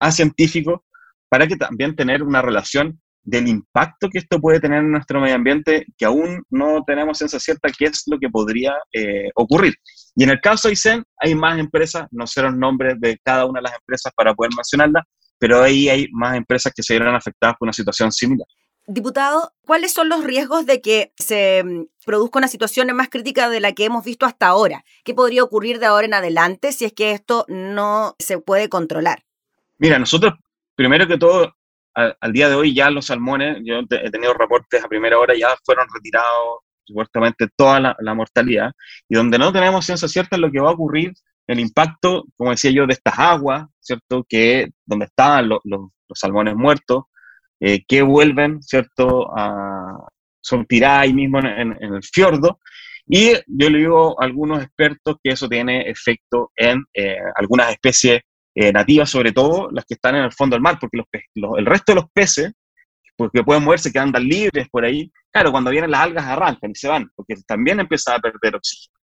a 0.00 0.10
científicos, 0.10 0.80
para 1.28 1.46
que 1.46 1.56
también 1.56 1.94
tener 1.94 2.22
una 2.22 2.42
relación 2.42 3.00
del 3.22 3.46
impacto 3.46 4.08
que 4.08 4.18
esto 4.18 4.40
puede 4.40 4.58
tener 4.58 4.78
en 4.78 4.90
nuestro 4.90 5.20
medio 5.20 5.34
ambiente, 5.34 5.84
que 5.98 6.06
aún 6.06 6.42
no 6.48 6.82
tenemos 6.86 7.18
ciencia 7.18 7.38
cierta 7.38 7.68
qué 7.76 7.86
es 7.86 8.04
lo 8.06 8.18
que 8.18 8.30
podría 8.30 8.74
eh, 8.92 9.28
ocurrir. 9.34 9.74
Y 10.16 10.24
en 10.24 10.30
el 10.30 10.40
caso 10.40 10.68
de 10.68 10.72
ICEN 10.72 11.04
hay 11.18 11.34
más 11.34 11.58
empresas, 11.58 12.06
no 12.10 12.26
sé 12.26 12.40
los 12.42 12.56
nombres 12.56 12.94
de 12.98 13.18
cada 13.22 13.44
una 13.44 13.58
de 13.58 13.64
las 13.64 13.74
empresas 13.74 14.12
para 14.16 14.34
poder 14.34 14.52
mencionarlas, 14.56 15.04
pero 15.38 15.62
ahí 15.62 15.88
hay 15.90 16.06
más 16.10 16.36
empresas 16.36 16.72
que 16.74 16.82
se 16.82 16.94
vieron 16.94 17.14
afectadas 17.14 17.56
por 17.58 17.66
una 17.66 17.72
situación 17.72 18.10
similar. 18.10 18.46
Diputado, 18.86 19.52
¿cuáles 19.60 19.92
son 19.92 20.08
los 20.08 20.24
riesgos 20.24 20.64
de 20.64 20.80
que 20.80 21.12
se 21.18 21.62
mm, 21.62 21.82
produzca 22.06 22.38
una 22.38 22.48
situación 22.48 22.90
más 22.96 23.10
crítica 23.10 23.50
de 23.50 23.60
la 23.60 23.72
que 23.72 23.84
hemos 23.84 24.02
visto 24.02 24.24
hasta 24.24 24.46
ahora? 24.46 24.82
¿Qué 25.04 25.12
podría 25.12 25.44
ocurrir 25.44 25.78
de 25.78 25.84
ahora 25.84 26.06
en 26.06 26.14
adelante 26.14 26.72
si 26.72 26.86
es 26.86 26.94
que 26.94 27.12
esto 27.12 27.44
no 27.48 28.16
se 28.18 28.38
puede 28.38 28.70
controlar? 28.70 29.24
Mira, 29.76 29.98
nosotros 29.98 30.32
primero 30.78 31.08
que 31.08 31.18
todo, 31.18 31.56
al, 31.92 32.32
día 32.32 32.48
de 32.48 32.54
hoy 32.54 32.72
ya 32.72 32.88
los 32.88 33.06
salmones, 33.06 33.58
yo 33.64 33.80
he 33.90 34.10
tenido 34.12 34.32
reportes 34.32 34.84
a 34.84 34.88
primera 34.88 35.18
hora, 35.18 35.34
ya 35.36 35.48
fueron 35.64 35.88
retirados 35.92 36.60
supuestamente 36.84 37.48
toda 37.56 37.96
la, 37.98 38.14
mortalidad, 38.14 38.70
y 39.08 39.16
donde 39.16 39.38
no 39.38 39.52
tenemos 39.52 39.84
ciencia 39.84 40.06
cierta 40.06 40.36
es 40.36 40.40
lo 40.40 40.52
que 40.52 40.60
va 40.60 40.70
a 40.70 40.74
ocurrir, 40.74 41.12
el 41.48 41.58
impacto, 41.58 42.26
como 42.36 42.52
decía 42.52 42.70
yo, 42.70 42.86
de 42.86 42.92
estas 42.92 43.18
aguas, 43.18 43.66
¿cierto? 43.80 44.24
Que 44.28 44.68
donde 44.86 45.06
estaban 45.06 45.48
los, 45.48 45.60
salmones 46.14 46.54
muertos, 46.54 47.06
eh, 47.58 47.84
que 47.84 48.02
vuelven, 48.02 48.62
¿cierto? 48.62 49.36
A, 49.36 49.98
son 50.40 50.64
tiradas 50.64 51.02
ahí 51.02 51.12
mismo 51.12 51.40
en, 51.40 51.72
el 51.72 52.02
fiordo, 52.04 52.60
Y 53.04 53.32
yo 53.48 53.68
le 53.68 53.78
digo 53.78 54.22
a 54.22 54.24
algunos 54.24 54.62
expertos 54.62 55.16
que 55.24 55.32
eso 55.32 55.48
tiene 55.48 55.90
efecto 55.90 56.52
en 56.54 56.84
eh, 56.94 57.18
algunas 57.34 57.72
especies 57.72 58.20
eh, 58.60 58.72
nativas, 58.72 59.08
sobre 59.08 59.30
todo 59.30 59.68
las 59.70 59.84
que 59.84 59.94
están 59.94 60.16
en 60.16 60.24
el 60.24 60.32
fondo 60.32 60.56
del 60.56 60.62
mar, 60.62 60.78
porque 60.80 60.98
los, 61.36 61.58
el 61.58 61.64
resto 61.64 61.92
de 61.92 62.00
los 62.00 62.10
peces, 62.12 62.52
porque 63.16 63.44
pueden 63.44 63.62
moverse, 63.62 63.92
que 63.92 64.00
andan 64.00 64.24
libres 64.24 64.68
por 64.68 64.84
ahí, 64.84 65.12
claro, 65.30 65.52
cuando 65.52 65.70
vienen 65.70 65.92
las 65.92 66.00
algas 66.00 66.24
arrancan 66.24 66.72
y 66.72 66.74
se 66.74 66.88
van, 66.88 67.08
porque 67.14 67.36
también 67.46 67.78
empiezan 67.78 68.16
a 68.16 68.18
perder 68.18 68.56
oxígeno 68.56 68.98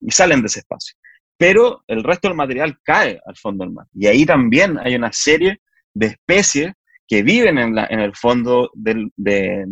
y 0.00 0.10
salen 0.10 0.40
de 0.40 0.46
ese 0.46 0.58
espacio. 0.58 0.96
Pero 1.36 1.84
el 1.86 2.02
resto 2.02 2.26
del 2.26 2.36
material 2.36 2.80
cae 2.82 3.20
al 3.24 3.36
fondo 3.36 3.64
del 3.64 3.74
mar. 3.74 3.86
Y 3.94 4.08
ahí 4.08 4.26
también 4.26 4.76
hay 4.76 4.96
una 4.96 5.12
serie 5.12 5.60
de 5.94 6.06
especies 6.06 6.72
que 7.06 7.22
viven 7.22 7.58
en, 7.58 7.76
la, 7.76 7.86
en 7.88 8.00
el 8.00 8.16
fondo 8.16 8.72
de, 8.74 9.08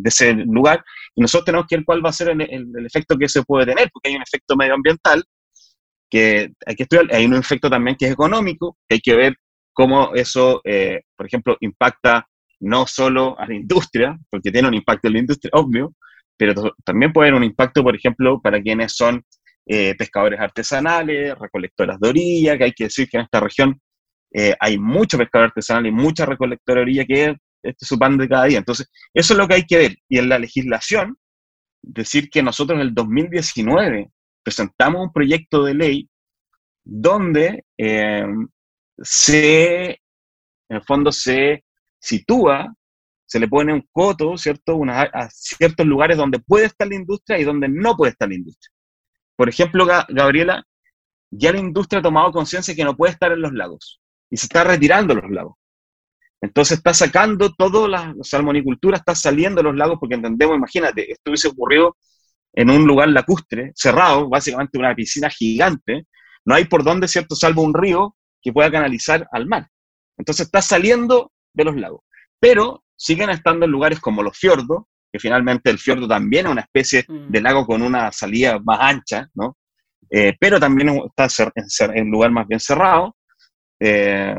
ese 0.05 0.33
lugar 0.33 0.85
y 1.17 1.23
nosotros 1.23 1.47
tenemos 1.47 1.67
que 1.67 1.77
ver 1.77 1.85
cuál 1.85 2.05
va 2.05 2.11
a 2.11 2.13
ser 2.13 2.29
el, 2.29 2.41
el, 2.41 2.87
efecto 2.87 3.19
que 3.19 3.29
se 3.29 3.43
puede 3.43 3.67
tener, 3.67 3.91
porque 3.93 4.11
hay 4.11 4.15
un 4.15 4.23
efecto 4.23 4.55
medioambiental 4.55 5.25
que 6.15 6.53
hay 6.65 6.77
que 6.77 6.85
estudiar, 6.85 7.13
hay 7.13 7.25
un 7.25 7.35
efecto 7.35 7.69
también 7.69 7.97
que 7.97 8.07
es 8.07 8.13
económico, 8.13 8.79
que 8.89 8.95
hay 8.95 9.01
que 9.01 9.17
ver 9.17 9.35
cómo 9.73 10.15
eso, 10.15 10.61
eh, 10.63 11.01
por 11.17 11.27
ejemplo, 11.27 11.57
impacta 11.61 12.25
no 12.61 12.87
solo 12.87 13.37
a 13.37 13.45
la 13.49 13.55
industria, 13.55 14.17
porque 14.31 14.53
tiene 14.53 14.69
un 14.69 14.75
impacto 14.75 15.09
en 15.09 15.15
la 15.15 15.19
industria, 15.19 15.51
obvio, 15.55 15.93
pero 16.37 16.73
también 16.85 17.13
puede 17.13 17.31
haber 17.31 17.39
un 17.39 17.45
impacto, 17.45 17.83
por 17.83 17.97
ejemplo, 17.97 18.41
para 18.41 18.63
quienes 18.63 18.95
son 18.95 19.25
eh, 19.67 19.97
pescadores 19.97 20.39
artesanales, 20.39 21.37
recolectoras 21.37 21.99
de 21.99 22.09
orilla, 22.09 22.57
que 22.57 22.65
hay 22.65 22.73
que 22.73 22.85
decir 22.85 23.09
que 23.09 23.17
en 23.17 23.25
esta 23.25 23.41
región 23.41 23.81
eh, 24.33 24.55
hay 24.61 24.79
mucho 24.79 25.19
pescador 25.19 25.49
artesanal 25.49 25.85
y 25.85 25.91
mucha 25.91 26.27
recolectoría 26.27 27.05
que 27.05 27.35
es 27.61 27.75
su 27.81 27.99
pan 27.99 28.17
de 28.19 28.29
cada 28.29 28.45
día. 28.45 28.59
Entonces, 28.59 28.89
eso 29.13 29.35
es 29.35 29.39
lo 29.39 29.49
que 29.49 29.55
hay 29.55 29.65
que 29.65 29.79
ver. 29.79 29.97
Y 30.09 30.19
en 30.19 30.29
la 30.29 30.39
legislación, 30.39 31.17
decir 31.83 32.31
que 32.31 32.41
nosotros 32.41 32.77
en 32.77 32.87
el 32.87 32.95
2019 32.95 34.11
presentamos 34.45 35.03
un 35.03 35.13
proyecto 35.13 35.65
de 35.65 35.75
ley 35.75 36.09
donde 36.85 37.65
eh, 37.79 38.27
se, 38.99 39.87
en 39.89 40.77
el 40.77 40.83
fondo 40.83 41.11
se 41.11 41.65
sitúa, 41.99 42.73
se 43.27 43.41
le 43.41 43.49
pone 43.49 43.73
un 43.73 43.89
coto, 43.91 44.37
¿cierto? 44.37 44.81
a 44.87 45.29
ciertos 45.31 45.87
lugares 45.87 46.17
donde 46.17 46.39
puede 46.39 46.67
estar 46.67 46.87
la 46.87 46.95
industria 46.95 47.39
y 47.39 47.45
donde 47.45 47.69
no 47.69 47.97
puede 47.97 48.13
estar 48.13 48.29
la 48.29 48.35
industria. 48.35 48.71
Por 49.35 49.49
ejemplo, 49.49 49.87
Gabriela, 49.87 50.63
ya 51.31 51.53
la 51.53 51.59
industria 51.59 51.99
ha 51.99 52.03
tomado 52.03 52.31
conciencia 52.31 52.75
que 52.75 52.85
no 52.85 52.97
puede 52.97 53.13
estar 53.13 53.33
en 53.33 53.41
los 53.41 53.53
lagos 53.53 54.01
y 54.31 54.37
se 54.37 54.47
está 54.47 54.63
retirando 54.63 55.15
los 55.15 55.31
lagos. 55.31 55.55
Entonces 56.41 56.77
está 56.77 56.93
sacando 56.93 57.53
toda 57.55 57.89
la 57.89 58.15
salmonicultura, 58.23 58.99
está 58.99 59.15
saliendo 59.15 59.61
de 59.61 59.65
los 59.65 59.77
lagos 59.77 59.97
porque 59.99 60.15
entendemos, 60.15 60.57
imagínate, 60.57 61.11
esto 61.11 61.31
hubiese 61.31 61.49
ocurrido 61.49 61.97
en 62.57 62.71
un 62.71 62.87
lugar 62.87 63.09
lacustre, 63.09 63.73
cerrado, 63.75 64.29
básicamente 64.29 64.79
una 64.79 64.95
piscina 64.95 65.29
gigante, 65.29 66.07
no 66.45 66.55
hay 66.55 66.65
por 66.67 66.85
dónde, 66.85 67.09
¿cierto?, 67.09 67.35
salvo 67.35 67.63
un 67.63 67.75
río 67.75 68.17
que 68.43 68.53
pueda 68.53 68.71
canalizar 68.71 69.27
al 69.33 69.47
mar. 69.47 69.69
Entonces 70.17 70.47
está 70.47 70.63
saliendo 70.63 71.33
de 71.53 71.65
los 71.65 71.77
lagos. 71.77 72.03
Pero 72.39 72.85
siguen 72.97 73.31
estando 73.31 73.65
en 73.65 73.73
lugares 73.73 74.01
como 74.01 74.23
los 74.23 74.39
fiordos, 74.39 74.85
que 75.13 75.19
finalmente 75.19 75.71
el 75.71 75.79
fiordo 75.79 76.07
también 76.07 76.47
es 76.47 76.53
una 76.53 76.61
especie 76.63 77.05
mm. 77.09 77.31
de 77.31 77.41
lago 77.41 77.67
con 77.67 77.83
una 77.83 78.13
salida 78.13 78.59
más 78.61 78.79
ancha, 78.81 79.29
¿no? 79.35 79.57
Eh, 80.11 80.37
pero 80.39 80.61
también 80.61 81.01
está 81.17 81.27
en 81.95 82.07
un 82.07 82.11
lugar 82.11 82.31
más 82.31 82.47
bien 82.47 82.61
cerrado, 82.61 83.17
eh, 83.81 84.37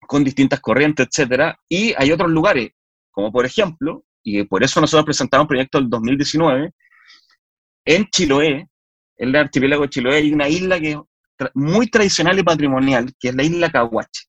con 0.00 0.24
distintas 0.24 0.60
corrientes, 0.60 1.06
etcétera, 1.06 1.58
y 1.68 1.94
hay 1.96 2.12
otros 2.12 2.30
lugares, 2.30 2.70
como 3.10 3.30
por 3.30 3.46
ejemplo, 3.46 4.04
y 4.22 4.42
por 4.44 4.62
eso 4.62 4.80
nosotros 4.80 5.04
presentamos 5.04 5.44
un 5.44 5.48
proyecto 5.48 5.78
del 5.78 5.88
2019, 5.88 6.72
en 7.88 8.04
Chiloé, 8.10 8.68
en 9.16 9.28
el 9.30 9.36
archipiélago 9.36 9.84
de 9.84 9.88
Chiloé, 9.88 10.16
hay 10.16 10.30
una 10.30 10.46
isla 10.46 10.78
que 10.78 10.92
es 10.92 10.98
muy 11.54 11.88
tradicional 11.88 12.38
y 12.38 12.42
patrimonial, 12.42 13.10
que 13.18 13.28
es 13.30 13.34
la 13.34 13.42
isla 13.42 13.70
Caguache. 13.70 14.24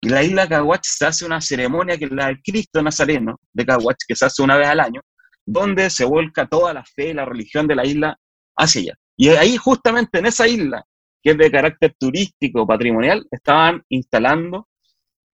Y 0.00 0.08
la 0.08 0.22
isla 0.22 0.48
Caguache 0.48 0.88
se 0.90 1.04
hace 1.04 1.26
una 1.26 1.42
ceremonia 1.42 1.98
que 1.98 2.06
es 2.06 2.10
la 2.12 2.28
del 2.28 2.40
Cristo 2.42 2.82
Nazareno 2.82 3.38
de 3.52 3.66
Caguache, 3.66 4.06
que 4.08 4.16
se 4.16 4.24
hace 4.24 4.42
una 4.42 4.56
vez 4.56 4.68
al 4.68 4.80
año, 4.80 5.02
donde 5.44 5.90
se 5.90 6.06
vuelca 6.06 6.46
toda 6.46 6.72
la 6.72 6.82
fe 6.82 7.10
y 7.10 7.12
la 7.12 7.26
religión 7.26 7.66
de 7.66 7.74
la 7.74 7.84
isla 7.84 8.16
hacia 8.56 8.80
allá. 8.80 8.94
Y 9.18 9.28
ahí, 9.28 9.58
justamente 9.58 10.20
en 10.20 10.26
esa 10.26 10.48
isla, 10.48 10.82
que 11.22 11.32
es 11.32 11.36
de 11.38 11.50
carácter 11.50 11.94
turístico, 11.98 12.66
patrimonial, 12.66 13.26
estaban 13.30 13.82
instalando 13.90 14.66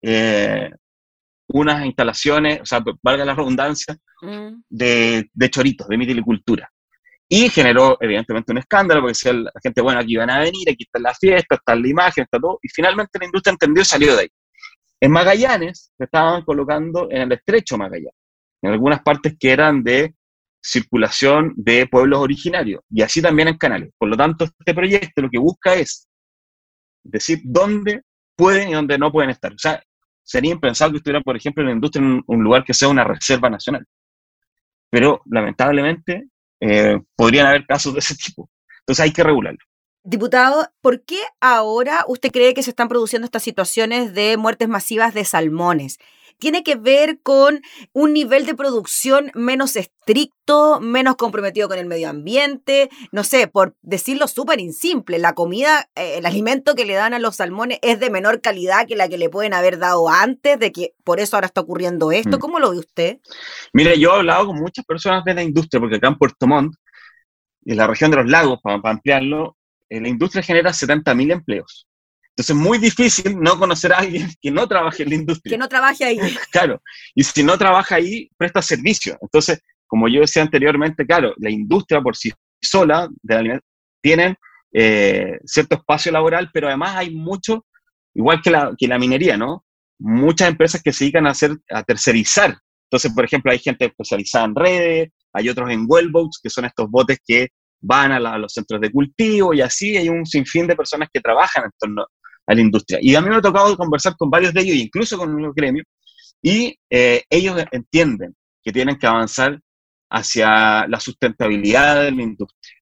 eh, 0.02 0.70
unas 1.50 1.86
instalaciones, 1.86 2.62
o 2.62 2.66
sea, 2.66 2.82
valga 3.00 3.24
la 3.24 3.34
redundancia, 3.34 3.96
mm. 4.22 4.62
de, 4.68 5.30
de, 5.32 5.50
choritos, 5.50 5.86
de 5.86 5.98
mitilicultura. 5.98 6.68
Y 7.28 7.48
generó, 7.48 7.96
evidentemente, 8.00 8.52
un 8.52 8.58
escándalo, 8.58 9.00
porque 9.00 9.12
decía 9.12 9.32
la 9.32 9.50
gente, 9.62 9.80
bueno, 9.80 10.00
aquí 10.00 10.16
van 10.16 10.30
a 10.30 10.40
venir, 10.40 10.68
aquí 10.70 10.84
está 10.84 10.98
la 10.98 11.14
fiesta, 11.14 11.54
está 11.56 11.74
la 11.74 11.88
imagen, 11.88 12.24
está 12.24 12.38
todo, 12.38 12.58
y 12.62 12.68
finalmente 12.68 13.18
la 13.18 13.24
industria 13.24 13.52
entendió 13.52 13.82
y 13.82 13.86
salió 13.86 14.14
de 14.14 14.22
ahí. 14.22 14.28
En 15.00 15.10
Magallanes 15.10 15.92
se 15.96 16.04
estaban 16.04 16.42
colocando 16.42 17.08
en 17.10 17.22
el 17.22 17.32
estrecho 17.32 17.76
Magallanes, 17.76 18.14
en 18.62 18.72
algunas 18.72 19.02
partes 19.02 19.34
que 19.38 19.50
eran 19.50 19.82
de 19.82 20.14
circulación 20.62 21.52
de 21.56 21.86
pueblos 21.86 22.20
originarios 22.20 22.80
y 22.88 23.02
así 23.02 23.20
también 23.20 23.48
en 23.48 23.58
canales. 23.58 23.90
Por 23.98 24.08
lo 24.08 24.16
tanto, 24.16 24.44
este 24.44 24.74
proyecto 24.74 25.20
lo 25.20 25.28
que 25.28 25.38
busca 25.38 25.74
es 25.74 26.08
decir 27.02 27.40
dónde 27.44 28.02
pueden 28.34 28.70
y 28.70 28.72
dónde 28.72 28.96
no 28.98 29.12
pueden 29.12 29.30
estar. 29.30 29.52
O 29.52 29.58
sea, 29.58 29.82
sería 30.22 30.52
impensable 30.52 30.94
que 30.94 30.96
estuviera, 30.98 31.20
por 31.20 31.36
ejemplo, 31.36 31.62
en 31.62 31.68
la 31.68 31.74
industria 31.74 32.04
en 32.04 32.22
un 32.26 32.42
lugar 32.42 32.64
que 32.64 32.72
sea 32.72 32.88
una 32.88 33.04
reserva 33.04 33.50
nacional. 33.50 33.84
Pero 34.90 35.20
lamentablemente 35.26 36.28
eh, 36.64 37.00
podrían 37.16 37.46
haber 37.46 37.66
casos 37.66 37.92
de 37.92 38.00
ese 38.00 38.14
tipo. 38.16 38.50
Entonces 38.80 39.02
hay 39.02 39.12
que 39.12 39.22
regularlo. 39.22 39.58
Diputado, 40.02 40.68
¿por 40.82 41.02
qué 41.04 41.18
ahora 41.40 42.04
usted 42.08 42.30
cree 42.30 42.54
que 42.54 42.62
se 42.62 42.70
están 42.70 42.88
produciendo 42.88 43.24
estas 43.24 43.42
situaciones 43.42 44.14
de 44.14 44.36
muertes 44.36 44.68
masivas 44.68 45.14
de 45.14 45.24
salmones? 45.24 45.98
Tiene 46.38 46.62
que 46.62 46.76
ver 46.76 47.20
con 47.22 47.60
un 47.92 48.12
nivel 48.12 48.46
de 48.46 48.54
producción 48.54 49.30
menos 49.34 49.76
estricto, 49.76 50.80
menos 50.80 51.16
comprometido 51.16 51.68
con 51.68 51.78
el 51.78 51.86
medio 51.86 52.10
ambiente, 52.10 52.90
no 53.12 53.24
sé, 53.24 53.48
por 53.48 53.76
decirlo 53.82 54.28
súper 54.28 54.54
simple, 54.72 55.18
la 55.18 55.32
comida, 55.32 55.88
eh, 55.94 56.18
el 56.18 56.26
alimento 56.26 56.74
que 56.74 56.84
le 56.84 56.94
dan 56.94 57.14
a 57.14 57.18
los 57.18 57.36
salmones 57.36 57.78
es 57.82 57.98
de 58.00 58.10
menor 58.10 58.40
calidad 58.40 58.86
que 58.86 58.96
la 58.96 59.08
que 59.08 59.18
le 59.18 59.28
pueden 59.28 59.54
haber 59.54 59.78
dado 59.78 60.08
antes, 60.08 60.58
de 60.58 60.72
que 60.72 60.94
por 61.04 61.20
eso 61.20 61.36
ahora 61.36 61.46
está 61.46 61.60
ocurriendo 61.60 62.12
esto. 62.12 62.36
Mm. 62.36 62.40
¿Cómo 62.40 62.58
lo 62.58 62.70
ve 62.70 62.78
usted? 62.78 63.18
Mire, 63.72 63.98
yo 63.98 64.10
he 64.10 64.18
hablado 64.18 64.46
con 64.46 64.56
muchas 64.56 64.84
personas 64.84 65.24
de 65.24 65.34
la 65.34 65.42
industria, 65.42 65.80
porque 65.80 65.96
acá 65.96 66.08
en 66.08 66.18
Puerto 66.18 66.46
Montt, 66.46 66.74
en 67.64 67.76
la 67.76 67.86
región 67.86 68.10
de 68.10 68.18
los 68.18 68.26
lagos, 68.26 68.60
para, 68.62 68.80
ampliarlo, 68.84 69.56
eh, 69.88 70.00
la 70.00 70.08
industria 70.08 70.42
genera 70.42 70.70
70.000 70.70 71.32
empleos. 71.32 71.86
Entonces 72.36 72.56
es 72.56 72.60
muy 72.60 72.78
difícil 72.78 73.38
no 73.38 73.56
conocer 73.60 73.92
a 73.92 73.98
alguien 73.98 74.28
que 74.42 74.50
no 74.50 74.66
trabaje 74.66 75.04
en 75.04 75.10
la 75.10 75.14
industria. 75.14 75.52
Que 75.52 75.58
no 75.58 75.68
trabaje 75.68 76.04
ahí. 76.04 76.18
claro, 76.50 76.82
y 77.14 77.22
si 77.22 77.44
no 77.44 77.56
trabaja 77.56 77.94
ahí, 77.94 78.28
presta 78.36 78.60
servicio. 78.60 79.16
Entonces, 79.22 79.60
como 79.86 80.08
yo 80.08 80.20
decía 80.20 80.42
anteriormente, 80.42 81.06
claro, 81.06 81.32
la 81.36 81.50
industria 81.50 82.00
por 82.00 82.16
sí 82.16 82.32
sola 82.60 83.08
de 83.22 83.60
tienen 84.02 84.34
eh, 84.72 85.38
cierto 85.44 85.76
espacio 85.76 86.10
laboral, 86.10 86.50
pero 86.52 86.66
además 86.66 86.96
hay 86.96 87.14
mucho, 87.14 87.66
igual 88.14 88.42
que 88.42 88.50
la, 88.50 88.74
que 88.76 88.88
la 88.88 88.98
minería, 88.98 89.36
¿no? 89.36 89.64
Muchas 90.00 90.48
empresas 90.48 90.82
que 90.82 90.92
se 90.92 91.04
dedican 91.04 91.28
a, 91.28 91.30
hacer, 91.30 91.52
a 91.70 91.84
tercerizar. 91.84 92.58
Entonces, 92.90 93.12
por 93.14 93.24
ejemplo, 93.24 93.52
hay 93.52 93.60
gente 93.60 93.84
especializada 93.84 94.46
en 94.46 94.56
redes, 94.56 95.08
hay 95.32 95.48
otros 95.48 95.70
en 95.70 95.84
wellboats, 95.86 96.40
que 96.42 96.50
son 96.50 96.64
estos 96.64 96.90
botes 96.90 97.18
que 97.24 97.50
van 97.80 98.10
a, 98.10 98.16
a, 98.16 98.38
los 98.38 98.52
centros 98.52 98.80
de 98.80 98.90
cultivo 98.90 99.54
y 99.54 99.60
así 99.60 99.96
hay 99.96 100.08
un 100.08 100.26
sinfín 100.26 100.66
de 100.66 100.74
personas 100.74 101.08
que 101.12 101.20
trabajan 101.20 101.64
en 101.64 101.70
torno 101.78 102.06
a 102.46 102.54
la 102.54 102.60
industria. 102.60 102.98
Y 103.00 103.14
a 103.14 103.20
mí 103.20 103.28
me 103.28 103.36
ha 103.36 103.40
tocado 103.40 103.76
conversar 103.76 104.16
con 104.16 104.30
varios 104.30 104.52
de 104.52 104.60
ellos, 104.60 104.76
incluso 104.76 105.16
con 105.18 105.40
los 105.40 105.54
gremios, 105.54 105.86
y 106.42 106.76
eh, 106.90 107.22
ellos 107.30 107.62
entienden 107.72 108.34
que 108.62 108.72
tienen 108.72 108.96
que 108.98 109.06
avanzar 109.06 109.58
hacia 110.10 110.86
la 110.86 111.00
sustentabilidad 111.00 112.02
de 112.04 112.12
la 112.12 112.22
industria. 112.22 112.76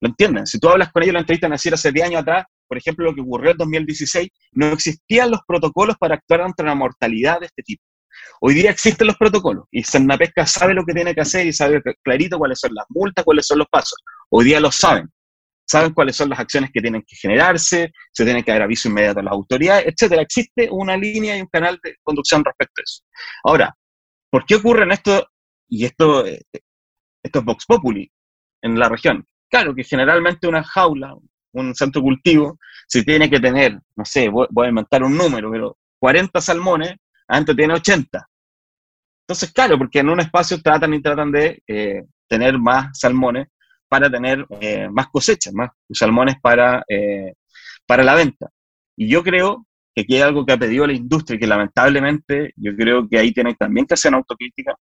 ¿Lo 0.00 0.08
entienden? 0.08 0.46
Si 0.46 0.58
tú 0.58 0.68
hablas 0.68 0.92
con 0.92 1.02
ellos, 1.02 1.14
la 1.14 1.20
entrevista 1.20 1.48
decir 1.48 1.72
hace 1.72 1.90
10 1.90 2.06
años 2.06 2.22
atrás, 2.22 2.46
por 2.68 2.76
ejemplo, 2.76 3.06
lo 3.06 3.14
que 3.14 3.20
ocurrió 3.20 3.52
en 3.52 3.56
2016, 3.56 4.28
no 4.52 4.66
existían 4.66 5.30
los 5.30 5.40
protocolos 5.46 5.96
para 5.98 6.16
actuar 6.16 6.42
ante 6.42 6.62
una 6.62 6.74
mortalidad 6.74 7.40
de 7.40 7.46
este 7.46 7.62
tipo. 7.62 7.82
Hoy 8.40 8.54
día 8.54 8.70
existen 8.70 9.06
los 9.06 9.16
protocolos 9.16 9.66
y 9.70 9.82
Pesca 10.18 10.46
sabe 10.46 10.74
lo 10.74 10.84
que 10.84 10.92
tiene 10.92 11.14
que 11.14 11.20
hacer 11.20 11.46
y 11.46 11.52
sabe 11.52 11.82
clarito 12.02 12.38
cuáles 12.38 12.58
son 12.58 12.74
las 12.74 12.86
multas, 12.88 13.24
cuáles 13.24 13.46
son 13.46 13.58
los 13.58 13.68
pasos. 13.68 13.98
Hoy 14.30 14.46
día 14.46 14.60
lo 14.60 14.72
saben 14.72 15.10
saben 15.66 15.92
cuáles 15.92 16.16
son 16.16 16.28
las 16.30 16.38
acciones 16.38 16.70
que 16.72 16.80
tienen 16.80 17.02
que 17.06 17.16
generarse, 17.16 17.92
se 18.12 18.24
tiene 18.24 18.44
que 18.44 18.52
dar 18.52 18.62
aviso 18.62 18.88
inmediato 18.88 19.20
a 19.20 19.24
las 19.24 19.32
autoridades, 19.32 19.86
etcétera. 19.86 20.22
Existe 20.22 20.68
una 20.70 20.96
línea 20.96 21.36
y 21.36 21.40
un 21.40 21.48
canal 21.48 21.78
de 21.82 21.96
conducción 22.02 22.44
respecto 22.44 22.80
a 22.80 22.84
eso. 22.84 23.02
Ahora, 23.44 23.76
¿por 24.30 24.46
qué 24.46 24.54
ocurren 24.54 24.92
esto 24.92 25.28
y 25.68 25.84
esto, 25.84 26.24
eh, 26.24 26.40
esto 27.22 27.38
es 27.40 27.44
Vox 27.44 27.66
Populi 27.66 28.10
en 28.62 28.78
la 28.78 28.88
región? 28.88 29.26
Claro 29.50 29.74
que 29.74 29.84
generalmente 29.84 30.46
una 30.46 30.62
jaula, 30.62 31.14
un 31.52 31.74
centro 31.74 32.00
cultivo, 32.00 32.58
se 32.86 33.02
tiene 33.02 33.28
que 33.28 33.40
tener, 33.40 33.78
no 33.96 34.04
sé, 34.04 34.28
voy, 34.28 34.46
a 34.64 34.68
inventar 34.68 35.02
un 35.02 35.16
número, 35.16 35.50
pero 35.50 35.78
40 35.98 36.40
salmones, 36.40 36.94
antes 37.28 37.56
tiene 37.56 37.74
80. 37.74 38.24
Entonces, 39.22 39.52
claro, 39.52 39.76
porque 39.76 39.98
en 39.98 40.10
un 40.10 40.20
espacio 40.20 40.62
tratan 40.62 40.94
y 40.94 41.02
tratan 41.02 41.32
de 41.32 41.60
eh, 41.66 42.04
tener 42.28 42.58
más 42.58 42.96
salmones 42.96 43.48
para 43.88 44.10
tener 44.10 44.46
más 44.90 45.08
cosechas, 45.08 45.54
más 45.54 45.70
salmones 45.90 46.36
para, 46.40 46.84
para 47.86 48.04
la 48.04 48.14
venta. 48.14 48.48
Y 48.96 49.08
yo 49.08 49.22
creo 49.22 49.66
que 49.94 50.02
aquí 50.02 50.16
hay 50.16 50.22
algo 50.22 50.44
que 50.44 50.52
ha 50.52 50.58
pedido 50.58 50.86
la 50.86 50.92
industria 50.92 51.36
y 51.36 51.40
que 51.40 51.46
lamentablemente 51.46 52.52
yo 52.56 52.76
creo 52.76 53.08
que 53.08 53.18
ahí 53.18 53.32
tienen 53.32 53.54
también 53.54 53.86
que 53.86 53.94
hacer 53.94 54.12
autocrítica, 54.12 54.74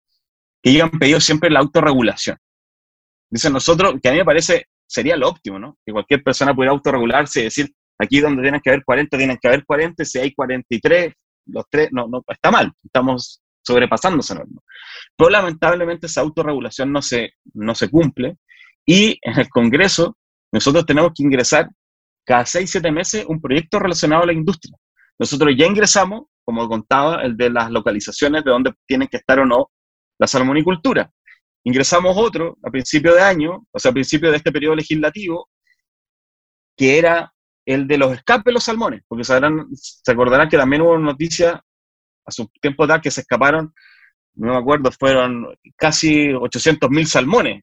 que 0.63 0.71
ellos 0.71 0.85
han 0.85 0.99
pedido 0.99 1.21
siempre 1.21 1.51
la 1.51 1.61
autorregulación. 1.61 2.39
Dicen 3.31 3.53
nosotros, 3.53 3.95
que 4.03 4.09
a 4.09 4.13
mí 4.13 4.19
me 4.19 4.25
parece, 4.25 4.67
sería 4.87 5.17
lo 5.17 5.29
óptimo, 5.29 5.59
¿no? 5.59 5.77
Que 5.85 5.93
cualquier 5.93 6.23
persona 6.23 6.55
pudiera 6.55 6.73
autorregularse 6.73 7.41
y 7.41 7.45
decir, 7.45 7.73
aquí 7.99 8.21
donde 8.21 8.43
tienen 8.43 8.61
que 8.61 8.71
haber 8.71 8.85
40, 8.85 9.17
tienen 9.17 9.39
que 9.41 9.49
haber 9.49 9.65
40, 9.65 10.05
si 10.05 10.19
hay 10.19 10.35
43, 10.35 11.13
los 11.47 11.65
tres, 11.71 11.89
no, 11.93 12.07
no, 12.09 12.23
está 12.29 12.51
mal, 12.51 12.73
estamos 12.83 13.43
sobrepasando 13.63 14.21
esa 14.21 14.35
norma. 14.35 14.61
Pero 15.17 15.31
lamentablemente 15.31 16.07
esa 16.07 16.21
autorregulación 16.21 16.93
no 16.93 17.03
se, 17.03 17.35
no 17.55 17.75
se 17.75 17.91
cumple 17.91 18.37
y 18.87 19.19
en 19.23 19.39
el 19.39 19.49
Congreso 19.49 20.17
nosotros 20.53 20.85
tenemos 20.87 21.13
que 21.15 21.23
ingresar 21.23 21.69
cada 22.25 22.47
6, 22.47 22.71
7 22.71 22.93
meses 22.93 23.25
un 23.27 23.41
proyecto 23.41 23.79
relacionado 23.79 24.23
a 24.23 24.27
la 24.27 24.33
industria. 24.33 24.77
Nosotros 25.19 25.55
ya 25.57 25.67
ingresamos, 25.67 26.25
como 26.45 26.69
contaba, 26.69 27.23
el 27.23 27.37
de 27.37 27.51
las 27.51 27.71
localizaciones 27.71 28.45
de 28.45 28.51
dónde 28.51 28.73
tienen 28.87 29.09
que 29.09 29.17
estar 29.17 29.39
o 29.39 29.47
no 29.47 29.71
la 30.19 30.27
salmonicultura. 30.27 31.11
Ingresamos 31.65 32.17
otro 32.17 32.59
a 32.63 32.71
principio 32.71 33.15
de 33.15 33.23
año, 33.23 33.67
o 33.71 33.79
sea, 33.79 33.91
a 33.91 33.95
principio 33.95 34.31
de 34.31 34.37
este 34.37 34.53
periodo 34.53 34.77
legislativo, 34.77 35.49
que 36.77 36.99
era 36.99 37.33
el 37.65 37.87
de 37.87 37.99
los 37.99 38.13
escapes 38.13 38.45
de 38.45 38.53
los 38.53 38.65
salmones, 38.65 39.03
porque 39.07 39.25
sabrán, 39.25 39.69
se 39.73 40.11
acordarán 40.11 40.49
que 40.49 40.57
también 40.57 40.83
hubo 40.83 40.99
noticias 40.99 41.55
a 42.25 42.31
su 42.31 42.49
tiempo 42.61 42.87
tal 42.87 43.01
que 43.01 43.11
se 43.11 43.21
escaparon, 43.21 43.73
no 44.35 44.53
me 44.53 44.59
acuerdo, 44.59 44.91
fueron 44.91 45.47
casi 45.77 46.29
800.000 46.29 47.05
salmones. 47.05 47.63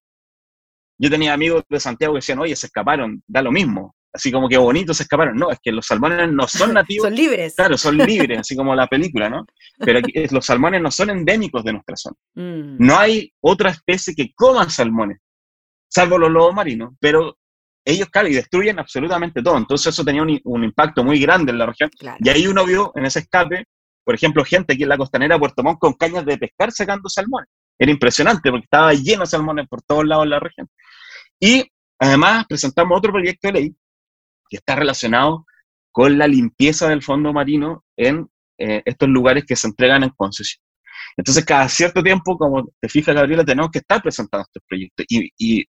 Yo 0.99 1.09
tenía 1.09 1.33
amigos 1.33 1.63
de 1.69 1.79
Santiago 1.79 2.13
que 2.13 2.19
decían, 2.19 2.39
oye, 2.39 2.55
se 2.55 2.67
escaparon, 2.67 3.23
da 3.25 3.41
lo 3.41 3.51
mismo 3.51 3.95
así 4.13 4.31
como 4.31 4.49
que 4.49 4.57
bonitos 4.57 4.97
se 4.97 5.03
escaparon. 5.03 5.37
No, 5.37 5.51
es 5.51 5.59
que 5.61 5.71
los 5.71 5.85
salmones 5.85 6.31
no 6.31 6.47
son 6.47 6.73
nativos. 6.73 7.05
son 7.07 7.15
libres. 7.15 7.55
Claro, 7.55 7.77
son 7.77 7.97
libres, 7.97 8.39
así 8.39 8.55
como 8.55 8.75
la 8.75 8.87
película, 8.87 9.29
¿no? 9.29 9.45
Pero 9.79 9.99
aquí, 9.99 10.13
los 10.31 10.45
salmones 10.45 10.81
no 10.81 10.91
son 10.91 11.09
endémicos 11.11 11.63
de 11.63 11.73
nuestra 11.73 11.95
zona. 11.95 12.15
Mm. 12.35 12.77
No 12.79 12.97
hay 12.97 13.31
otra 13.41 13.71
especie 13.71 14.15
que 14.15 14.33
coma 14.35 14.69
salmones, 14.69 15.19
salvo 15.87 16.17
los 16.17 16.31
lobos 16.31 16.53
marinos, 16.53 16.93
pero 16.99 17.37
ellos, 17.85 18.09
claro, 18.09 18.27
y 18.27 18.33
destruyen 18.33 18.77
absolutamente 18.79 19.41
todo. 19.41 19.57
Entonces 19.57 19.87
eso 19.93 20.03
tenía 20.03 20.21
un, 20.21 20.63
impacto 20.63 21.03
muy 21.03 21.19
grande 21.19 21.51
en 21.51 21.57
la 21.57 21.65
región. 21.65 21.89
Y 22.19 22.29
ahí 22.29 22.45
uno 22.45 22.65
vio 22.65 22.91
en 22.95 23.05
ese 23.05 23.19
escape, 23.19 23.65
por 24.03 24.15
ejemplo, 24.15 24.43
gente 24.43 24.73
aquí 24.73 24.83
en 24.83 24.89
la 24.89 24.97
costanera 24.97 25.35
de 25.35 25.39
Puerto 25.39 25.63
Montt 25.63 25.79
con 25.79 25.93
cañas 25.93 26.25
de 26.25 26.37
pescar 26.37 26.71
sacando 26.71 27.09
salmones. 27.09 27.49
Era 27.79 27.91
impresionante 27.91 28.51
porque 28.51 28.65
estaba 28.65 28.93
lleno 28.93 29.21
de 29.21 29.27
salmones 29.27 29.67
por 29.67 29.81
todos 29.81 30.05
lados 30.05 30.25
de 30.25 30.29
la 30.29 30.39
región. 30.39 30.67
Y 31.39 31.65
además 31.99 32.45
presentamos 32.47 32.97
otro 32.97 33.11
proyecto 33.11 33.47
de 33.47 33.53
ley 33.53 33.75
que 34.49 34.57
está 34.57 34.75
relacionado 34.75 35.45
con 35.91 36.17
la 36.17 36.27
limpieza 36.27 36.87
del 36.87 37.01
fondo 37.01 37.33
marino 37.33 37.83
en 37.97 38.29
eh, 38.57 38.81
estos 38.85 39.09
lugares 39.09 39.45
que 39.45 39.55
se 39.55 39.67
entregan 39.67 40.03
en 40.03 40.09
concesión. 40.09 40.63
Entonces, 41.17 41.45
cada 41.45 41.67
cierto 41.69 42.03
tiempo, 42.03 42.37
como 42.37 42.69
te 42.79 42.89
fijas, 42.89 43.15
Gabriela, 43.15 43.43
tenemos 43.43 43.71
que 43.71 43.79
estar 43.79 44.01
presentando 44.01 44.43
estos 44.43 44.63
proyectos. 44.67 45.05
Y, 45.09 45.29
y, 45.37 45.65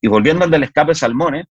y 0.00 0.08
volviendo 0.08 0.44
al 0.44 0.50
del 0.50 0.64
escape 0.64 0.94
salmones, 0.94 1.46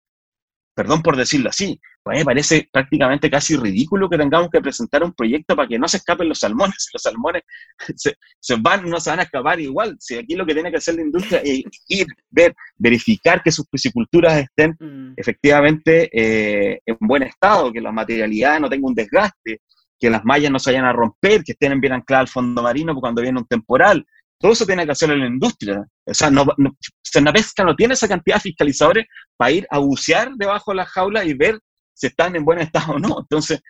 perdón 0.76 1.00
por 1.02 1.16
decirlo 1.16 1.48
así, 1.48 1.80
pues 2.02 2.18
me 2.18 2.24
parece 2.24 2.68
prácticamente 2.70 3.30
casi 3.30 3.56
ridículo 3.56 4.10
que 4.10 4.18
tengamos 4.18 4.50
que 4.50 4.60
presentar 4.60 5.02
un 5.02 5.14
proyecto 5.14 5.56
para 5.56 5.66
que 5.66 5.78
no 5.78 5.88
se 5.88 5.96
escapen 5.96 6.28
los 6.28 6.38
salmones. 6.38 6.88
Los 6.92 7.02
salmones 7.02 7.42
se, 7.96 8.14
se 8.38 8.56
van, 8.56 8.88
no 8.88 9.00
se 9.00 9.08
van 9.10 9.20
a 9.20 9.22
escapar 9.22 9.58
igual. 9.58 9.96
Si 9.98 10.16
aquí 10.16 10.34
lo 10.34 10.44
que 10.44 10.52
tiene 10.52 10.70
que 10.70 10.76
hacer 10.76 10.96
la 10.96 11.02
industria 11.02 11.40
es 11.42 11.62
ir, 11.88 12.06
ver, 12.30 12.54
verificar 12.76 13.42
que 13.42 13.50
sus 13.50 13.66
pisciculturas 13.68 14.36
estén 14.36 14.76
mm. 14.78 15.14
efectivamente 15.16 16.10
eh, 16.12 16.78
en 16.84 16.96
buen 17.00 17.22
estado, 17.22 17.72
que 17.72 17.80
la 17.80 17.90
materialidad 17.90 18.60
no 18.60 18.68
tenga 18.68 18.86
un 18.86 18.94
desgaste, 18.94 19.62
que 19.98 20.10
las 20.10 20.24
mallas 20.26 20.50
no 20.50 20.58
se 20.58 20.72
vayan 20.72 20.84
a 20.84 20.92
romper, 20.92 21.42
que 21.42 21.52
estén 21.52 21.80
bien 21.80 21.94
ancladas 21.94 22.24
al 22.24 22.28
fondo 22.28 22.62
marino 22.62 22.94
cuando 22.96 23.22
viene 23.22 23.40
un 23.40 23.46
temporal, 23.46 24.06
todo 24.38 24.52
eso 24.52 24.66
tiene 24.66 24.84
que 24.84 24.92
hacerlo 24.92 25.16
la 25.16 25.26
industria. 25.26 25.84
O 26.04 26.14
sea, 26.14 26.30
no, 26.30 26.44
no, 26.56 26.76
Pesca 27.32 27.64
no 27.64 27.74
tiene 27.74 27.94
esa 27.94 28.08
cantidad 28.08 28.36
de 28.36 28.42
fiscalizadores 28.42 29.06
para 29.36 29.50
ir 29.50 29.66
a 29.70 29.78
bucear 29.78 30.32
debajo 30.36 30.72
de 30.72 30.76
la 30.76 30.86
jaula 30.86 31.24
y 31.24 31.34
ver 31.34 31.58
si 31.94 32.08
están 32.08 32.36
en 32.36 32.44
buen 32.44 32.58
estado 32.58 32.94
o 32.94 32.98
no. 32.98 33.20
Entonces, 33.20 33.60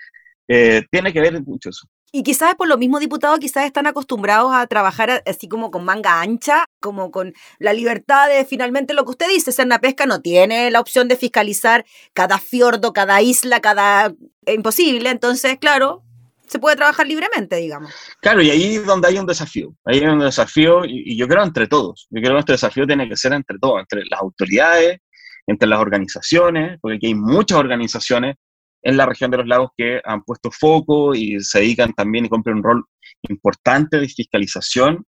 eh, 0.48 0.84
tiene 0.90 1.12
que 1.12 1.20
ver 1.20 1.40
mucho 1.42 1.70
eso. 1.70 1.86
Y 2.12 2.22
quizás 2.22 2.54
por 2.54 2.68
lo 2.68 2.78
mismo, 2.78 3.00
diputado, 3.00 3.36
quizás 3.38 3.66
están 3.66 3.86
acostumbrados 3.86 4.52
a 4.54 4.66
trabajar 4.66 5.22
así 5.26 5.48
como 5.48 5.70
con 5.70 5.84
manga 5.84 6.20
ancha, 6.20 6.64
como 6.80 7.10
con 7.10 7.34
la 7.58 7.72
libertad 7.72 8.28
de 8.28 8.44
finalmente 8.44 8.94
lo 8.94 9.04
que 9.04 9.10
usted 9.10 9.28
dice, 9.28 9.52
Pesca 9.80 10.06
no 10.06 10.22
tiene 10.22 10.70
la 10.70 10.80
opción 10.80 11.08
de 11.08 11.16
fiscalizar 11.16 11.84
cada 12.14 12.38
fiordo, 12.38 12.92
cada 12.92 13.20
isla, 13.22 13.60
cada... 13.60 14.14
imposible, 14.46 15.10
entonces, 15.10 15.58
claro, 15.58 16.04
se 16.46 16.58
puede 16.58 16.76
trabajar 16.76 17.06
libremente, 17.06 17.56
digamos. 17.56 17.92
Claro, 18.20 18.42
y 18.42 18.50
ahí 18.50 18.76
es 18.76 18.86
donde 18.86 19.08
hay 19.08 19.18
un 19.18 19.26
desafío. 19.26 19.74
Ahí 19.84 20.00
hay 20.00 20.06
un 20.06 20.20
desafío, 20.20 20.84
y, 20.84 21.16
yo 21.16 21.28
creo 21.28 21.42
entre 21.42 21.66
todos. 21.66 22.06
Yo 22.10 22.20
creo 22.20 22.30
que 22.30 22.34
nuestro 22.34 22.54
desafío 22.54 22.86
tiene 22.86 23.08
que 23.08 23.16
ser 23.16 23.32
entre 23.32 23.58
todos, 23.58 23.80
entre 23.80 24.04
las 24.10 24.20
autoridades, 24.20 24.98
entre 25.46 25.68
las 25.68 25.80
organizaciones, 25.80 26.78
porque 26.80 26.96
aquí 26.96 27.06
hay 27.06 27.14
muchas 27.14 27.58
organizaciones 27.58 28.36
en 28.82 28.96
la 28.96 29.06
región 29.06 29.30
de 29.30 29.38
los 29.38 29.46
lagos 29.46 29.70
que 29.76 30.00
han 30.04 30.22
puesto 30.22 30.50
foco 30.50 31.14
y 31.14 31.40
se 31.40 31.60
dedican 31.60 31.92
también 31.92 32.26
y 32.26 32.28
cumplen 32.28 32.58
un 32.58 32.62
rol 32.62 32.84
importante 33.28 33.98
de 33.98 34.08
fiscalización 34.08 35.04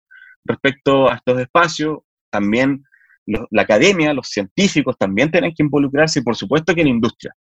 respecto 0.44 1.10
a 1.10 1.16
estos 1.16 1.40
espacios. 1.40 1.98
También 2.30 2.82
la 3.26 3.62
academia, 3.62 4.14
los 4.14 4.28
científicos 4.28 4.96
también 4.98 5.30
tienen 5.30 5.52
que 5.54 5.62
involucrarse 5.62 6.20
y 6.20 6.22
por 6.22 6.36
supuesto 6.36 6.74
que 6.74 6.84
la 6.84 6.90
industria. 6.90 7.34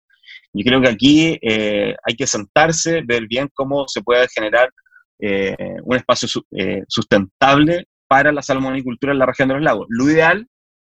Yo 0.54 0.64
creo 0.64 0.82
que 0.82 0.90
aquí 0.90 1.40
eh, 1.42 1.96
hay 2.04 2.16
que 2.16 2.28
sentarse, 2.28 3.02
ver 3.04 3.28
bien 3.28 3.50
cómo 3.54 3.88
se 3.88 4.04
puede 4.04 4.28
generar 4.28 4.72
eh, 5.20 5.56
un 5.84 5.96
espacio 5.96 6.30
eh, 6.52 6.84
sustentable 6.88 7.88
para 8.08 8.32
la 8.32 8.44
salmonicultura 8.44 9.14
en 9.14 9.20
la 9.20 9.26
región 9.26 9.48
de 9.48 9.56
los 9.56 9.64
lagos. 9.64 9.88
Lo 9.90 10.10
ideal 10.10 10.48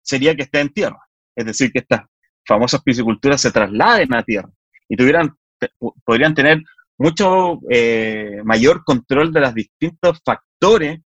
sería 0.04 0.36
que 0.36 0.44
esté 0.44 0.60
en 0.60 0.70
tierra, 0.70 1.00
es 1.36 1.46
decir, 1.46 1.72
que 1.72 1.80
estas 1.80 2.02
famosas 2.48 2.82
pisciculturas 2.84 3.42
se 3.42 3.52
trasladen 3.52 4.14
a 4.14 4.24
tierra 4.24 4.50
y 4.88 4.96
tuvieran, 4.96 5.36
podrían 6.06 6.36
tener 6.36 6.62
mucho 7.00 7.60
mayor 8.46 8.84
control 8.84 9.34
de 9.34 9.42
los 9.42 9.54
distintos 9.54 10.20
factores 10.24 11.00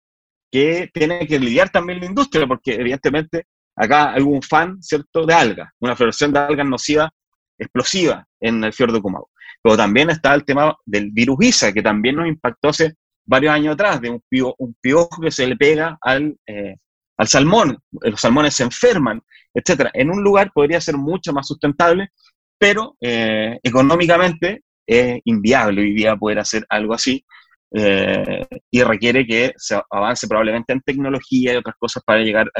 que 0.52 0.90
tiene 0.92 1.26
que 1.26 1.38
lidiar 1.38 1.70
también 1.70 2.00
la 2.00 2.06
industria, 2.06 2.46
porque 2.46 2.74
evidentemente 2.74 3.46
acá 3.76 4.12
hay 4.12 4.22
un 4.22 4.42
fan, 4.42 4.82
¿cierto?, 4.82 5.24
de 5.24 5.34
algas, 5.34 5.70
una 5.80 5.96
floración 5.96 6.32
de 6.32 6.40
algas 6.40 6.66
nocivas 6.66 7.10
explosiva 7.60 8.26
en 8.40 8.64
el 8.64 8.72
fiordo 8.72 9.00
Kumau. 9.00 9.28
Pero 9.62 9.76
también 9.76 10.10
está 10.10 10.34
el 10.34 10.44
tema 10.44 10.74
del 10.84 11.10
virus 11.10 11.44
ISA, 11.44 11.72
que 11.72 11.82
también 11.82 12.16
nos 12.16 12.26
impactó 12.26 12.70
hace 12.70 12.94
varios 13.26 13.52
años 13.52 13.74
atrás, 13.74 14.00
de 14.00 14.10
un, 14.10 14.22
un 14.58 14.74
piojo 14.80 15.20
que 15.20 15.30
se 15.30 15.46
le 15.46 15.56
pega 15.56 15.98
al, 16.00 16.36
eh, 16.46 16.76
al 17.18 17.28
salmón, 17.28 17.78
los 18.00 18.20
salmones 18.20 18.54
se 18.54 18.64
enferman, 18.64 19.20
etc. 19.54 19.90
En 19.92 20.10
un 20.10 20.22
lugar 20.22 20.50
podría 20.52 20.80
ser 20.80 20.96
mucho 20.96 21.32
más 21.32 21.46
sustentable, 21.46 22.08
pero 22.58 22.96
eh, 23.00 23.58
económicamente 23.62 24.62
es 24.86 25.20
inviable 25.24 25.82
hoy 25.82 25.94
día 25.94 26.16
poder 26.16 26.38
hacer 26.40 26.64
algo 26.68 26.94
así 26.94 27.24
eh, 27.72 28.46
y 28.70 28.82
requiere 28.82 29.26
que 29.26 29.52
se 29.56 29.80
avance 29.90 30.26
probablemente 30.26 30.72
en 30.72 30.80
tecnología 30.80 31.52
y 31.52 31.56
otras 31.56 31.76
cosas 31.78 32.02
para 32.04 32.22
llegar 32.22 32.50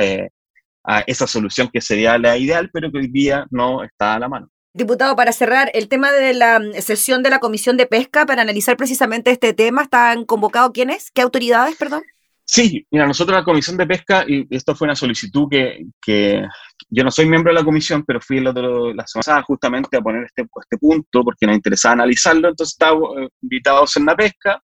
a 0.85 1.01
esa 1.07 1.27
solución 1.27 1.69
que 1.73 1.81
sería 1.81 2.19
la 2.19 2.37
ideal, 2.37 2.71
pero 2.73 2.93
que 2.93 2.99
hoy 2.99 3.09
día 3.09 3.47
no 3.51 3.83
está 3.83 4.15
a 4.15 4.19
la 4.19 4.29
mano. 4.29 4.49
Diputado, 4.73 5.17
para 5.17 5.33
cerrar, 5.33 5.71
el 5.75 5.89
tema 5.89 6.13
de 6.13 6.33
la 6.33 6.61
mm, 6.61 6.75
sesión 6.81 7.23
de 7.23 7.31
la 7.31 7.41
Comisión 7.41 7.77
de 7.77 7.87
Pesca 7.87 8.25
para 8.25 8.43
analizar 8.43 8.77
precisamente 8.77 9.33
este 9.33 9.53
tema, 9.53 9.83
¿están 9.83 10.25
convocados 10.25 10.71
quiénes? 10.73 11.11
¿Qué 11.11 11.23
autoridades, 11.23 11.77
perdón? 11.77 12.03
Sí, 12.45 12.87
mira, 12.91 13.07
nosotros 13.07 13.37
la 13.37 13.45
Comisión 13.45 13.77
de 13.77 13.87
Pesca, 13.87 14.25
y 14.27 14.47
esto 14.51 14.75
fue 14.75 14.87
una 14.87 14.95
solicitud 14.95 15.49
que, 15.51 15.87
que 16.01 16.43
yo 16.89 17.05
no 17.05 17.11
soy 17.11 17.27
miembro 17.27 17.53
de 17.53 17.59
la 17.59 17.65
comisión, 17.65 18.05
pero 18.05 18.21
fui 18.21 18.41
la 18.41 18.53
semana 18.53 19.05
pasada 19.15 19.43
justamente 19.43 19.97
a 19.97 20.01
poner 20.01 20.25
este, 20.25 20.43
este 20.43 20.79
punto 20.79 21.23
porque 21.23 21.47
nos 21.47 21.57
interesaba 21.57 21.93
analizarlo, 21.93 22.49
entonces 22.49 22.75
estábamos 22.75 23.19
eh, 23.19 23.29
invitados 23.43 23.97
en 23.97 24.07
la 24.07 24.17
pesca, 24.17 24.63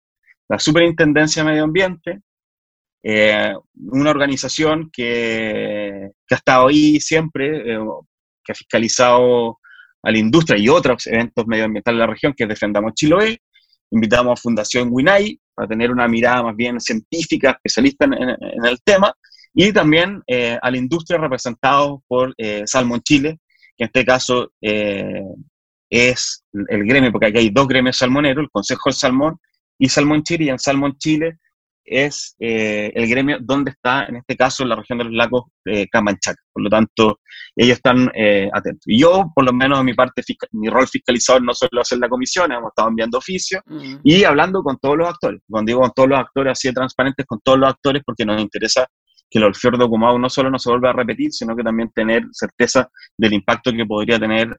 la 0.49 0.59
Superintendencia 0.59 1.43
de 1.43 1.51
Medio 1.51 1.65
Ambiente, 1.65 2.21
eh, 3.03 3.55
una 3.77 4.11
organización 4.11 4.91
que, 4.93 6.11
que, 6.27 6.35
ha 6.35 6.39
estado 6.39 6.69
ahí 6.69 7.01
siempre, 7.01 7.75
eh, 7.75 7.79
que 8.45 8.53
ha 8.53 8.55
fiscalizado 8.57 9.58
a 10.03 10.11
la 10.11 10.19
industria 10.19 10.59
y 10.59 10.69
otros 10.69 11.07
eventos 11.07 11.47
medioambientales 11.47 11.99
de 11.99 12.07
la 12.07 12.13
región, 12.13 12.35
que 12.37 12.47
Defendamos 12.47 12.95
Chiloé. 12.95 13.39
Invitamos 13.91 14.39
a 14.39 14.43
Fundación 14.43 14.89
Winay 14.91 15.41
para 15.55 15.69
tener 15.69 15.91
una 15.91 16.07
mirada 16.07 16.43
más 16.43 16.57
bien 16.57 16.79
científica, 16.81 17.53
especialista 17.53 18.05
en, 18.05 18.65
el 18.65 18.83
tema, 18.85 19.13
y 19.55 19.73
también 19.73 20.23
eh, 20.27 20.59
a 20.61 20.71
la 20.71 20.77
industria 20.77 21.19
representado 21.19 22.03
por 22.07 22.35
eh, 22.37 22.63
Salmon 22.67 23.01
Chile, 23.01 23.41
que 23.77 23.85
en 23.85 23.87
este 23.87 24.05
caso 24.05 24.53
eh, 24.61 25.23
es 25.91 26.45
el 26.53 26.85
gremio, 26.85 27.11
porque 27.11 27.27
aquí 27.29 27.39
hay 27.39 27.51
dos 27.51 27.67
gremios 27.67 27.97
salmoneros, 27.97 28.45
el 28.45 28.51
Consejo 28.51 28.91
del 28.91 28.95
Salmón 28.95 29.37
y 29.79 29.89
Salmón 29.89 30.23
Chile, 30.23 30.45
y 30.45 30.51
en 30.51 30.59
Salmón 30.59 30.97
Chile 30.99 31.39
es 31.91 32.37
eh, 32.39 32.93
el 32.95 33.09
gremio 33.09 33.39
donde 33.41 33.71
está, 33.71 34.05
en 34.05 34.17
este 34.17 34.37
caso, 34.37 34.63
en 34.63 34.71
la 34.71 34.77
región 34.77 34.99
de 34.99 35.05
los 35.05 35.15
lagos 35.15 35.45
eh, 35.65 35.87
Camanchaca. 35.89 36.41
Por 36.53 36.63
lo 36.63 36.71
tanto, 36.71 37.21
ellos 37.57 37.77
están 37.77 38.11
eh, 38.15 38.49
atentos. 38.53 38.85
Y 38.87 39.01
yo, 39.01 39.31
por 39.35 39.45
lo 39.45 39.53
menos, 39.53 39.79
en 39.81 39.87
mi 39.87 39.95
parte, 39.95 40.23
mi 40.53 40.69
rol 40.69 40.87
fiscalizador 40.87 41.43
no 41.43 41.55
solo 41.55 41.81
hacer 41.81 41.99
la 41.99 42.09
comisión, 42.09 42.53
hemos 42.53 42.71
estado 42.71 42.89
enviando 42.89 43.19
oficios 43.19 43.63
mm. 43.67 43.97
y 44.05 44.25
hablando 44.25 44.63
con 44.63 44.79
todos 44.79 44.97
los 44.97 45.09
actores. 45.09 45.41
Cuando 45.49 45.71
digo 45.71 45.81
con 45.81 45.93
todos 45.95 46.09
los 46.09 46.19
actores, 46.19 46.53
así 46.53 46.69
de 46.69 46.75
transparentes 46.75 47.27
con 47.27 47.41
todos 47.43 47.59
los 47.59 47.71
actores, 47.71 48.03
porque 48.05 48.25
nos 48.25 48.41
interesa 48.41 48.87
que 49.31 49.39
el 49.39 49.55
fiordo 49.55 49.91
Comau 49.91 50.19
no 50.19 50.31
solo 50.31 50.51
no 50.51 50.59
se 50.59 50.71
vuelva 50.71 50.91
a 50.91 50.95
repetir, 50.95 51.33
sino 51.33 51.55
que 51.55 51.63
también 51.63 51.91
tener 51.95 52.23
certeza 52.33 52.89
del 53.17 53.35
impacto 53.35 53.71
que 53.73 53.85
podría 53.85 54.19
tener 54.19 54.57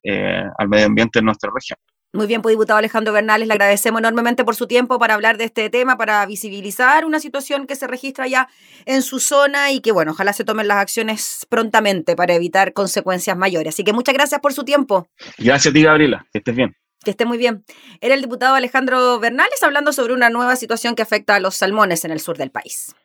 al 0.60 0.70
medio 0.70 0.86
ambiente 0.86 1.18
en 1.20 1.26
nuestra 1.26 1.50
región. 1.52 1.78
Muy 2.12 2.26
bien, 2.26 2.42
pues 2.42 2.54
diputado 2.54 2.80
Alejandro 2.80 3.14
Bernales, 3.14 3.48
le 3.48 3.54
agradecemos 3.54 4.00
enormemente 4.00 4.44
por 4.44 4.56
su 4.56 4.66
tiempo 4.66 4.98
para 4.98 5.14
hablar 5.14 5.38
de 5.38 5.44
este 5.44 5.70
tema, 5.70 5.96
para 5.96 6.26
visibilizar 6.26 7.06
una 7.06 7.20
situación 7.20 7.68
que 7.68 7.76
se 7.76 7.86
registra 7.86 8.26
ya 8.28 8.50
en 8.86 9.04
su 9.04 9.20
zona 9.20 9.72
y 9.72 9.80
que, 9.80 9.92
bueno, 9.92 10.14
ojalá 10.14 10.34
se 10.34 10.44
tomen 10.44 10.68
las 10.68 10.78
acciones 10.78 11.46
prontamente 11.50 12.16
para 12.16 12.34
evitar 12.34 12.74
consecuencias 12.74 13.38
mayores. 13.38 13.76
Así 13.76 13.84
que 13.84 13.94
muchas 13.94 14.16
gracias 14.16 14.42
por 14.42 14.54
su 14.54 14.64
tiempo. 14.64 15.08
Gracias 15.38 15.72
a 15.72 15.74
ti, 15.74 15.84
Gabriela. 15.84 16.26
Que 16.32 16.40
estés 16.40 16.56
bien. 16.56 16.76
Que 17.04 17.12
esté 17.12 17.26
muy 17.26 17.38
bien. 17.38 17.64
Era 18.02 18.16
el 18.16 18.22
diputado 18.22 18.56
Alejandro 18.56 19.20
Bernales 19.20 19.62
hablando 19.62 19.94
sobre 19.94 20.14
una 20.14 20.32
nueva 20.32 20.56
situación 20.56 20.96
que 20.96 21.04
afecta 21.04 21.36
a 21.36 21.40
los 21.40 21.58
salmones 21.58 22.06
en 22.06 22.12
el 22.12 22.20
sur 22.20 22.40
del 22.40 22.50
país. 22.50 22.96